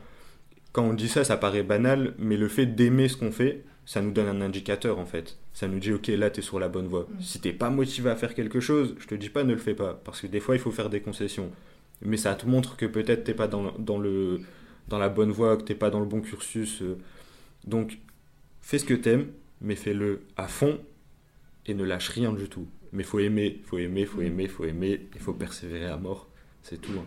Quand 0.73 0.85
on 0.85 0.93
dit 0.93 1.09
ça, 1.09 1.25
ça 1.25 1.39
paraît 1.39 1.63
banal, 1.63 2.15
mais 2.19 2.37
le 2.37 2.49
fait 2.49 2.67
d'aimer 2.67 3.09
ce 3.09 3.17
qu'on 3.17 3.33
fait, 3.33 3.65
ça 3.87 4.03
nous 4.03 4.11
donne 4.11 4.29
un 4.29 4.43
indicateur, 4.43 4.99
en 4.99 5.07
fait. 5.07 5.39
Ça 5.55 5.67
nous 5.67 5.79
dit, 5.79 5.93
ok, 5.93 6.09
là, 6.09 6.29
t'es 6.29 6.43
sur 6.43 6.61
la 6.61 6.69
bonne 6.69 6.89
voie. 6.89 7.09
Mm. 7.11 7.23
Si 7.23 7.41
t'es 7.41 7.55
pas 7.55 7.71
motivé 7.71 8.11
à 8.11 8.17
faire 8.17 8.35
quelque 8.35 8.61
chose, 8.61 8.95
je 8.99 9.07
te 9.07 9.15
dis 9.15 9.31
pas, 9.31 9.45
ne 9.45 9.55
le 9.55 9.59
fais 9.59 9.75
pas. 9.75 9.99
Parce 10.05 10.21
que 10.21 10.27
des 10.27 10.41
fois, 10.41 10.57
il 10.57 10.61
faut 10.61 10.73
faire 10.73 10.91
des 10.91 11.01
concessions 11.01 11.51
mais 12.03 12.17
ça 12.17 12.35
te 12.35 12.47
montre 12.47 12.77
que 12.77 12.87
peut-être 12.87 13.25
t'es 13.25 13.35
pas 13.35 13.49
dans, 13.49 13.73
dans, 13.79 13.99
le, 13.99 14.41
dans 14.89 14.99
la 14.99 15.09
bonne 15.09 15.31
voie, 15.31 15.57
que 15.57 15.63
t'es 15.63 15.75
pas 15.75 15.91
dans 15.91 16.01
le 16.01 16.07
bon 16.07 16.21
cursus. 16.21 16.83
euh. 16.83 16.99
Donc, 17.67 17.99
fais 18.63 18.79
ce 18.79 18.85
que 18.85 18.95
t'aimes, 18.95 19.29
mais 19.61 19.77
fais-le 19.77 20.23
à 20.37 20.49
fond 20.49 20.79
et 21.67 21.75
ne 21.75 21.85
lâche 21.85 22.09
rien 22.11 22.33
du 22.33 22.49
tout. 22.49 22.67
Mais 22.93 23.03
faut 23.03 23.19
aimer, 23.19 23.61
faut 23.65 23.79
aimer, 23.79 24.05
faut 24.07 24.21
aimer, 24.23 24.49
faut 24.49 24.65
aimer, 24.65 25.09
il 25.15 25.21
faut 25.21 25.33
persévérer 25.33 25.87
à 25.87 25.97
mort, 25.97 26.29
c'est 26.63 26.81
tout. 26.81 26.93
hein. 26.99 27.05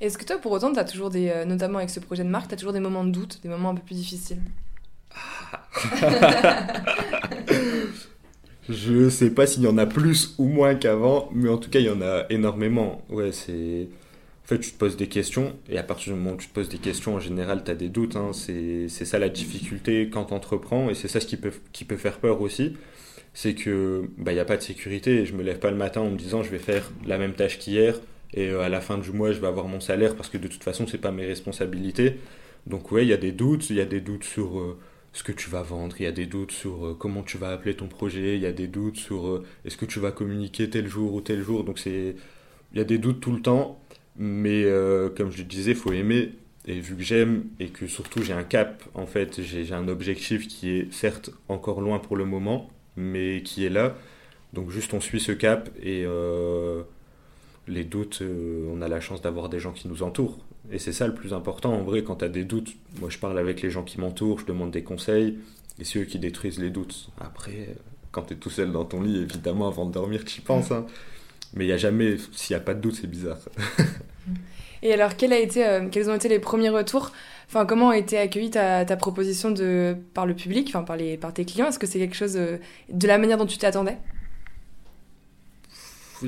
Est-ce 0.00 0.18
que 0.18 0.24
toi, 0.24 0.38
pour 0.38 0.52
autant, 0.52 0.72
tu 0.72 0.78
as 0.78 0.84
toujours 0.84 1.10
des, 1.10 1.28
euh, 1.28 1.44
notamment 1.44 1.78
avec 1.78 1.90
ce 1.90 2.00
projet 2.00 2.24
de 2.24 2.28
marque, 2.28 2.48
tu 2.48 2.54
as 2.54 2.56
toujours 2.56 2.72
des 2.72 2.80
moments 2.80 3.04
de 3.04 3.10
doute, 3.10 3.40
des 3.42 3.48
moments 3.48 3.70
un 3.70 3.74
peu 3.74 3.82
plus 3.82 3.94
difficiles? 3.96 4.40
Je 8.68 9.08
sais 9.08 9.30
pas 9.30 9.46
s'il 9.46 9.62
y 9.64 9.66
en 9.66 9.76
a 9.78 9.86
plus 9.86 10.34
ou 10.38 10.44
moins 10.46 10.74
qu'avant, 10.76 11.28
mais 11.34 11.48
en 11.48 11.58
tout 11.58 11.68
cas, 11.70 11.80
il 11.80 11.86
y 11.86 11.90
en 11.90 12.00
a 12.00 12.26
énormément. 12.30 13.02
Ouais, 13.08 13.32
c'est. 13.32 13.88
En 14.44 14.48
fait, 14.48 14.58
tu 14.60 14.72
te 14.72 14.78
poses 14.78 14.96
des 14.96 15.08
questions, 15.08 15.56
et 15.68 15.78
à 15.78 15.82
partir 15.82 16.12
du 16.14 16.18
moment 16.18 16.34
où 16.34 16.36
tu 16.38 16.48
te 16.48 16.54
poses 16.54 16.68
des 16.68 16.78
questions, 16.78 17.14
en 17.14 17.20
général, 17.20 17.64
tu 17.64 17.70
as 17.70 17.74
des 17.74 17.88
doutes. 17.88 18.16
hein. 18.16 18.32
C'est 18.32 18.88
ça 18.88 19.18
la 19.18 19.28
difficulté 19.28 20.08
quand 20.12 20.26
tu 20.26 20.34
entreprends, 20.34 20.90
et 20.90 20.94
c'est 20.94 21.08
ça 21.08 21.20
ce 21.20 21.26
qui 21.26 21.36
peut, 21.36 21.52
qui 21.72 21.84
peut 21.84 21.96
faire 21.96 22.18
peur 22.18 22.40
aussi. 22.40 22.76
C'est 23.34 23.54
que 23.54 24.04
bah, 24.18 24.32
il 24.32 24.34
n'y 24.36 24.40
a 24.40 24.44
pas 24.44 24.56
de 24.56 24.62
sécurité, 24.62 25.26
je 25.26 25.34
me 25.34 25.42
lève 25.42 25.58
pas 25.58 25.70
le 25.70 25.76
matin 25.76 26.02
en 26.02 26.10
me 26.10 26.16
disant 26.18 26.42
je 26.42 26.50
vais 26.50 26.58
faire 26.58 26.92
la 27.06 27.18
même 27.18 27.34
tâche 27.34 27.58
qu'hier, 27.58 28.00
et 28.34 28.48
euh, 28.50 28.60
à 28.62 28.68
la 28.68 28.80
fin 28.80 28.98
du 28.98 29.10
mois, 29.12 29.32
je 29.32 29.40
vais 29.40 29.46
avoir 29.48 29.68
mon 29.68 29.80
salaire, 29.80 30.16
parce 30.16 30.28
que 30.28 30.38
de 30.38 30.48
toute 30.48 30.64
façon, 30.64 30.86
c'est 30.86 30.98
pas 30.98 31.12
mes 31.12 31.26
responsabilités. 31.26 32.16
Donc, 32.66 32.92
ouais, 32.92 33.04
il 33.04 33.08
y 33.08 33.12
a 33.12 33.16
des 33.16 33.32
doutes, 33.32 33.70
il 33.70 33.76
y 33.76 33.80
a 33.80 33.86
des 33.86 34.00
doutes 34.00 34.24
sur. 34.24 34.58
euh, 34.58 34.78
ce 35.12 35.22
que 35.22 35.32
tu 35.32 35.50
vas 35.50 35.62
vendre, 35.62 35.96
il 35.98 36.04
y 36.04 36.06
a 36.06 36.12
des 36.12 36.26
doutes 36.26 36.52
sur 36.52 36.86
euh, 36.86 36.96
comment 36.98 37.22
tu 37.22 37.36
vas 37.36 37.50
appeler 37.50 37.74
ton 37.74 37.86
projet, 37.86 38.36
il 38.36 38.42
y 38.42 38.46
a 38.46 38.52
des 38.52 38.66
doutes 38.66 38.96
sur 38.96 39.26
euh, 39.26 39.44
est-ce 39.64 39.76
que 39.76 39.84
tu 39.84 40.00
vas 40.00 40.10
communiquer 40.10 40.70
tel 40.70 40.86
jour 40.88 41.12
ou 41.14 41.20
tel 41.20 41.42
jour. 41.42 41.64
Donc 41.64 41.78
c'est 41.78 42.16
il 42.72 42.78
y 42.78 42.80
a 42.80 42.84
des 42.84 42.98
doutes 42.98 43.20
tout 43.20 43.32
le 43.32 43.42
temps, 43.42 43.78
mais 44.16 44.64
euh, 44.64 45.10
comme 45.10 45.30
je 45.30 45.38
le 45.38 45.44
disais, 45.44 45.74
faut 45.74 45.92
aimer. 45.92 46.32
Et 46.66 46.80
vu 46.80 46.96
que 46.96 47.02
j'aime 47.02 47.44
et 47.60 47.68
que 47.68 47.86
surtout 47.86 48.22
j'ai 48.22 48.32
un 48.32 48.44
cap, 48.44 48.84
en 48.94 49.06
fait, 49.06 49.42
j'ai 49.42 49.72
un 49.72 49.88
objectif 49.88 50.48
qui 50.48 50.70
est 50.70 50.92
certes 50.92 51.30
encore 51.48 51.80
loin 51.80 51.98
pour 51.98 52.16
le 52.16 52.24
moment, 52.24 52.70
mais 52.96 53.42
qui 53.42 53.64
est 53.66 53.70
là. 53.70 53.96
Donc 54.52 54.70
juste 54.70 54.94
on 54.94 55.00
suit 55.00 55.20
ce 55.20 55.32
cap 55.32 55.70
et 55.82 56.06
les 57.66 57.84
doutes, 57.84 58.22
on 58.22 58.80
a 58.80 58.88
la 58.88 59.00
chance 59.00 59.20
d'avoir 59.22 59.48
des 59.48 59.58
gens 59.58 59.72
qui 59.72 59.88
nous 59.88 60.02
entourent. 60.04 60.38
Et 60.70 60.78
c'est 60.78 60.92
ça 60.92 61.06
le 61.06 61.14
plus 61.14 61.32
important. 61.34 61.72
En 61.74 61.82
vrai, 61.82 62.02
quand 62.02 62.16
tu 62.16 62.24
as 62.24 62.28
des 62.28 62.44
doutes, 62.44 62.74
moi 63.00 63.10
je 63.10 63.18
parle 63.18 63.38
avec 63.38 63.62
les 63.62 63.70
gens 63.70 63.82
qui 63.82 64.00
m'entourent, 64.00 64.38
je 64.40 64.46
demande 64.46 64.70
des 64.70 64.82
conseils, 64.82 65.38
et 65.78 65.84
c'est 65.84 65.98
eux 65.98 66.04
qui 66.04 66.18
détruisent 66.18 66.58
les 66.60 66.70
doutes. 66.70 67.08
Après, 67.20 67.74
quand 68.10 68.22
tu 68.22 68.34
es 68.34 68.36
tout 68.36 68.50
seul 68.50 68.72
dans 68.72 68.84
ton 68.84 69.02
lit, 69.02 69.18
évidemment, 69.18 69.68
avant 69.68 69.86
de 69.86 69.92
dormir, 69.92 70.24
tu 70.24 70.38
y 70.38 70.42
penses. 70.42 70.70
hein. 70.70 70.86
Mais 71.54 71.64
il 71.64 71.68
n'y 71.68 71.72
a 71.74 71.76
jamais, 71.78 72.16
s'il 72.32 72.54
n'y 72.56 72.60
a 72.60 72.64
pas 72.64 72.74
de 72.74 72.80
doute, 72.80 72.94
c'est 73.00 73.06
bizarre. 73.06 73.38
Et 74.82 74.92
alors, 74.92 75.16
quel 75.16 75.32
a 75.32 75.38
été, 75.38 75.64
euh, 75.66 75.88
quels 75.90 76.10
ont 76.10 76.14
été 76.14 76.28
les 76.28 76.38
premiers 76.40 76.70
retours? 76.70 77.12
Enfin, 77.48 77.66
comment 77.66 77.90
a 77.90 77.98
été 77.98 78.18
accueillie 78.18 78.50
ta, 78.50 78.84
ta 78.84 78.96
proposition 78.96 79.50
de, 79.50 79.96
par 80.14 80.26
le 80.26 80.34
public, 80.34 80.68
enfin 80.68 80.82
par, 80.82 80.96
les, 80.96 81.16
par 81.16 81.32
tes 81.32 81.44
clients? 81.44 81.68
Est-ce 81.68 81.78
que 81.78 81.86
c'est 81.86 81.98
quelque 81.98 82.16
chose 82.16 82.36
euh, 82.36 82.56
de 82.88 83.06
la 83.06 83.18
manière 83.18 83.36
dont 83.38 83.46
tu 83.46 83.58
t'attendais? 83.58 83.98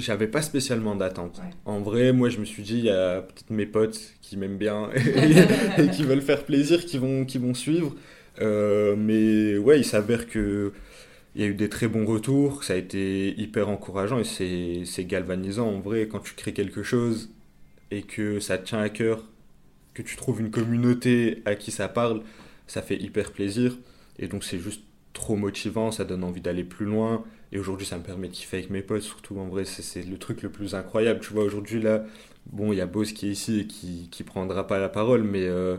J'avais 0.00 0.26
pas 0.28 0.42
spécialement 0.42 0.96
d'attente. 0.96 1.38
Ouais. 1.38 1.50
En 1.64 1.80
vrai, 1.80 2.12
moi 2.12 2.28
je 2.28 2.38
me 2.38 2.44
suis 2.44 2.62
dit, 2.62 2.78
il 2.78 2.84
y 2.84 2.90
a 2.90 3.22
peut-être 3.22 3.50
mes 3.50 3.66
potes 3.66 4.14
qui 4.20 4.36
m'aiment 4.36 4.58
bien 4.58 4.90
et, 4.96 5.82
et 5.82 5.88
qui 5.90 6.04
veulent 6.04 6.22
faire 6.22 6.44
plaisir, 6.44 6.84
qui 6.84 6.98
vont, 6.98 7.24
qui 7.24 7.38
vont 7.38 7.54
suivre. 7.54 7.94
Euh, 8.40 8.96
mais 8.96 9.56
ouais, 9.58 9.78
il 9.80 9.84
s'avère 9.84 10.28
que 10.28 10.72
il 11.34 11.42
y 11.42 11.44
a 11.44 11.48
eu 11.48 11.54
des 11.54 11.68
très 11.68 11.88
bons 11.88 12.06
retours, 12.06 12.62
ça 12.62 12.74
a 12.74 12.76
été 12.76 13.34
hyper 13.40 13.68
encourageant 13.68 14.20
et 14.20 14.24
c'est 14.24 14.82
c'est 14.86 15.04
galvanisant 15.04 15.68
en 15.68 15.80
vrai 15.80 16.06
quand 16.06 16.20
tu 16.20 16.34
crées 16.34 16.52
quelque 16.52 16.82
chose 16.84 17.30
et 17.90 18.02
que 18.02 18.38
ça 18.40 18.56
te 18.58 18.66
tient 18.66 18.80
à 18.80 18.88
cœur, 18.88 19.24
que 19.94 20.02
tu 20.02 20.16
trouves 20.16 20.40
une 20.40 20.50
communauté 20.50 21.42
à 21.44 21.54
qui 21.56 21.70
ça 21.72 21.88
parle, 21.88 22.22
ça 22.66 22.82
fait 22.82 22.96
hyper 22.96 23.32
plaisir 23.32 23.76
et 24.18 24.28
donc 24.28 24.44
c'est 24.44 24.58
juste 24.58 24.82
trop 25.12 25.36
motivant, 25.36 25.90
ça 25.90 26.04
donne 26.04 26.24
envie 26.24 26.40
d'aller 26.40 26.64
plus 26.64 26.86
loin 26.86 27.24
et 27.54 27.58
aujourd'hui 27.58 27.86
ça 27.86 27.96
me 27.96 28.02
permet 28.02 28.28
de 28.28 28.34
kiffer 28.34 28.58
avec 28.58 28.70
mes 28.70 28.82
potes 28.82 29.02
surtout 29.02 29.38
en 29.38 29.46
vrai 29.46 29.64
c'est 29.64 30.02
le 30.02 30.18
truc 30.18 30.42
le 30.42 30.50
plus 30.50 30.74
incroyable, 30.74 31.20
tu 31.20 31.32
vois 31.32 31.44
aujourd'hui 31.44 31.80
là, 31.80 32.04
bon 32.46 32.72
il 32.72 32.76
y 32.76 32.80
a 32.82 32.86
Bose 32.86 33.12
qui 33.12 33.28
est 33.28 33.32
ici 33.32 33.60
et 33.60 33.66
qui, 33.66 34.08
qui 34.10 34.24
prendra 34.24 34.66
pas 34.66 34.78
la 34.78 34.90
parole 34.90 35.22
mais 35.22 35.46
euh, 35.46 35.78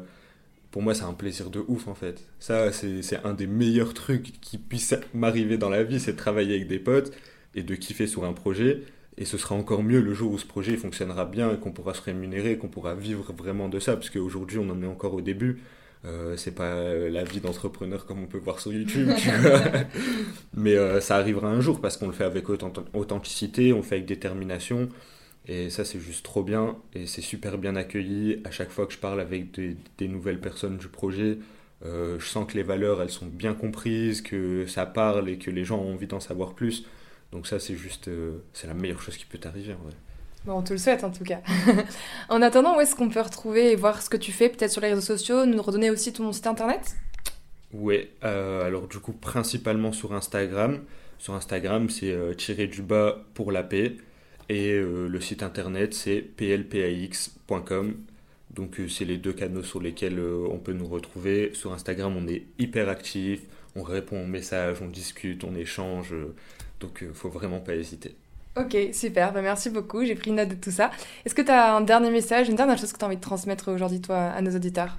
pour 0.75 0.81
moi, 0.81 0.93
c'est 0.93 1.05
un 1.05 1.13
plaisir 1.13 1.49
de 1.51 1.63
ouf 1.69 1.87
en 1.87 1.95
fait. 1.95 2.21
Ça, 2.37 2.69
c'est 2.73 3.23
un 3.23 3.33
des 3.33 3.47
meilleurs 3.47 3.93
trucs 3.93 4.41
qui 4.41 4.57
puisse 4.57 4.93
m'arriver 5.13 5.57
dans 5.57 5.69
la 5.69 5.85
vie, 5.85 6.01
c'est 6.01 6.11
de 6.11 6.17
travailler 6.17 6.55
avec 6.55 6.67
des 6.67 6.79
potes 6.79 7.13
et 7.55 7.63
de 7.63 7.75
kiffer 7.75 8.07
sur 8.07 8.25
un 8.25 8.33
projet. 8.33 8.81
Et 9.17 9.23
ce 9.23 9.37
sera 9.37 9.55
encore 9.55 9.83
mieux 9.83 10.01
le 10.01 10.13
jour 10.13 10.33
où 10.33 10.37
ce 10.37 10.45
projet 10.45 10.75
fonctionnera 10.75 11.23
bien 11.23 11.53
et 11.53 11.57
qu'on 11.57 11.71
pourra 11.71 11.93
se 11.93 12.01
rémunérer, 12.01 12.57
qu'on 12.57 12.67
pourra 12.67 12.93
vivre 12.93 13.31
vraiment 13.31 13.69
de 13.69 13.79
ça. 13.79 13.93
Parce 13.93 14.09
qu'aujourd'hui, 14.09 14.57
on 14.57 14.69
en 14.69 14.83
est 14.83 14.85
encore 14.85 15.13
au 15.13 15.21
début. 15.21 15.61
Euh, 16.05 16.37
c'est 16.37 16.53
pas 16.53 16.65
euh, 16.65 17.09
la 17.09 17.23
vie 17.23 17.39
d'entrepreneur 17.39 18.05
comme 18.05 18.21
on 18.21 18.27
peut 18.27 18.37
voir 18.37 18.59
sur 18.59 18.71
YouTube, 18.71 19.09
tu 19.17 19.29
vois. 19.31 19.59
Mais 20.53 20.75
euh, 20.75 21.01
ça 21.01 21.17
arrivera 21.17 21.49
un 21.49 21.61
jour 21.61 21.81
parce 21.81 21.97
qu'on 21.97 22.07
le 22.07 22.13
fait 22.13 22.23
avec 22.25 22.49
authent- 22.49 22.85
authenticité, 22.93 23.73
on 23.73 23.77
le 23.77 23.83
fait 23.83 23.95
avec 23.95 24.05
détermination. 24.07 24.89
Et 25.47 25.69
ça, 25.69 25.85
c'est 25.85 25.99
juste 25.99 26.25
trop 26.25 26.43
bien 26.43 26.77
et 26.93 27.07
c'est 27.07 27.21
super 27.21 27.57
bien 27.57 27.75
accueilli. 27.75 28.41
À 28.45 28.51
chaque 28.51 28.71
fois 28.71 28.87
que 28.87 28.93
je 28.93 28.99
parle 28.99 29.19
avec 29.21 29.51
des, 29.53 29.77
des 29.97 30.07
nouvelles 30.07 30.39
personnes 30.41 30.77
du 30.77 30.87
projet, 30.87 31.37
euh, 31.85 32.19
je 32.19 32.25
sens 32.27 32.47
que 32.51 32.57
les 32.57 32.63
valeurs, 32.63 33.01
elles 33.01 33.09
sont 33.11 33.27
bien 33.27 33.53
comprises, 33.53 34.21
que 34.21 34.65
ça 34.67 34.85
parle 34.85 35.29
et 35.29 35.37
que 35.37 35.51
les 35.51 35.65
gens 35.65 35.79
ont 35.79 35.93
envie 35.93 36.07
d'en 36.07 36.19
savoir 36.19 36.55
plus. 36.55 36.85
Donc 37.31 37.47
ça, 37.47 37.59
c'est 37.59 37.75
juste, 37.75 38.09
c'est 38.53 38.67
la 38.67 38.73
meilleure 38.73 39.01
chose 39.01 39.17
qui 39.17 39.25
peut 39.25 39.37
t'arriver. 39.39 39.73
en 39.73 39.83
vrai. 39.83 39.93
On 40.47 40.61
te 40.61 40.73
le 40.73 40.79
souhaite 40.79 41.03
en 41.03 41.11
tout 41.11 41.23
cas. 41.23 41.39
en 42.29 42.41
attendant, 42.41 42.77
où 42.77 42.81
est-ce 42.81 42.95
qu'on 42.95 43.09
peut 43.09 43.21
retrouver 43.21 43.71
et 43.71 43.75
voir 43.75 44.01
ce 44.01 44.09
que 44.09 44.17
tu 44.17 44.31
fais 44.31 44.49
Peut-être 44.49 44.71
sur 44.71 44.81
les 44.81 44.89
réseaux 44.89 45.01
sociaux, 45.01 45.45
nous 45.45 45.61
redonner 45.61 45.89
aussi 45.89 46.13
ton 46.13 46.31
site 46.31 46.47
internet? 46.47 46.95
Ouais, 47.73 48.11
euh, 48.23 48.65
alors 48.65 48.87
du 48.87 48.99
coup, 48.99 49.13
principalement 49.13 49.91
sur 49.91 50.13
Instagram. 50.13 50.81
Sur 51.17 51.33
Instagram, 51.33 51.89
c'est 51.89 52.11
euh, 52.11 52.33
tiré 52.33 52.67
du 52.67 52.81
bas 52.81 53.17
pour 53.33 53.51
la 53.51 53.63
paix. 53.63 53.97
Et 54.49 54.73
euh, 54.73 55.07
le 55.07 55.21
site 55.21 55.43
internet, 55.43 55.93
c'est 55.93 56.21
plpax.com. 56.21 57.95
Donc, 58.55 58.79
euh, 58.79 58.87
c'est 58.87 59.05
les 59.05 59.17
deux 59.17 59.33
canaux 59.33 59.63
sur 59.63 59.81
lesquels 59.81 60.17
euh, 60.17 60.47
on 60.49 60.57
peut 60.57 60.73
nous 60.73 60.87
retrouver. 60.87 61.51
Sur 61.53 61.73
Instagram, 61.73 62.15
on 62.17 62.27
est 62.27 62.43
hyper 62.57 62.89
actif. 62.89 63.41
On 63.75 63.83
répond 63.83 64.23
aux 64.23 64.27
messages, 64.27 64.81
on 64.81 64.87
discute, 64.87 65.43
on 65.43 65.55
échange. 65.55 66.15
donc, 66.79 67.03
euh, 67.03 67.11
faut 67.13 67.29
vraiment 67.29 67.59
pas 67.59 67.75
hésiter. 67.75 68.15
Ok, 68.57 68.77
super, 68.93 69.33
bah, 69.33 69.41
merci 69.41 69.69
beaucoup, 69.69 70.05
j'ai 70.05 70.15
pris 70.15 70.31
note 70.31 70.49
de 70.49 70.55
tout 70.55 70.71
ça. 70.71 70.89
Est-ce 71.25 71.35
que 71.35 71.41
tu 71.41 71.51
as 71.51 71.75
un 71.75 71.81
dernier 71.81 72.09
message, 72.09 72.47
une 72.47 72.55
dernière 72.55 72.77
chose 72.77 72.93
que 72.93 72.97
tu 72.97 73.03
as 73.03 73.07
envie 73.07 73.17
de 73.17 73.21
transmettre 73.21 73.69
aujourd'hui, 73.69 73.99
toi, 73.99 74.17
à 74.17 74.41
nos 74.41 74.55
auditeurs? 74.55 74.97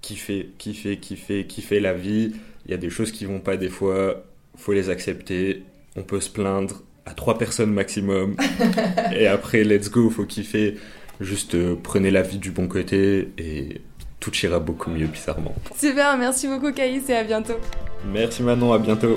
Kiffer, 0.00 0.50
kiffer, 0.58 0.98
kiffer, 0.98 1.46
kiffer 1.46 1.78
la 1.78 1.94
vie? 1.94 2.34
Il 2.66 2.72
y 2.72 2.74
a 2.74 2.78
des 2.78 2.90
choses 2.90 3.12
qui 3.12 3.26
vont 3.26 3.38
pas 3.38 3.56
des 3.56 3.68
fois, 3.68 4.24
faut 4.56 4.72
les 4.72 4.90
accepter. 4.90 5.62
On 5.94 6.02
peut 6.02 6.20
se 6.20 6.30
plaindre 6.30 6.82
à 7.06 7.14
trois 7.14 7.38
personnes 7.38 7.72
maximum. 7.72 8.36
et 9.16 9.28
après, 9.28 9.62
let's 9.62 9.88
go, 9.88 10.10
faut 10.10 10.24
kiffer. 10.24 10.76
Juste 11.20 11.54
euh, 11.54 11.76
prenez 11.80 12.10
la 12.10 12.22
vie 12.22 12.38
du 12.38 12.50
bon 12.50 12.66
côté 12.66 13.30
et 13.38 13.80
tout 14.18 14.34
ira 14.42 14.58
beaucoup 14.58 14.90
mieux, 14.90 15.06
bizarrement. 15.06 15.54
Super, 15.78 16.16
merci 16.16 16.48
beaucoup 16.48 16.72
Caïs 16.72 17.08
et 17.08 17.14
à 17.14 17.22
bientôt. 17.22 17.54
Merci 18.12 18.42
Manon, 18.42 18.72
à 18.72 18.78
bientôt. 18.78 19.14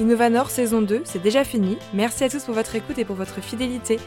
Innovanor 0.00 0.50
saison 0.50 0.82
2, 0.82 1.02
c'est 1.04 1.22
déjà 1.22 1.44
fini. 1.44 1.78
Merci 1.92 2.24
à 2.24 2.28
tous 2.28 2.44
pour 2.44 2.54
votre 2.54 2.74
écoute 2.74 2.98
et 2.98 3.04
pour 3.04 3.16
votre 3.16 3.40
fidélité. 3.40 3.98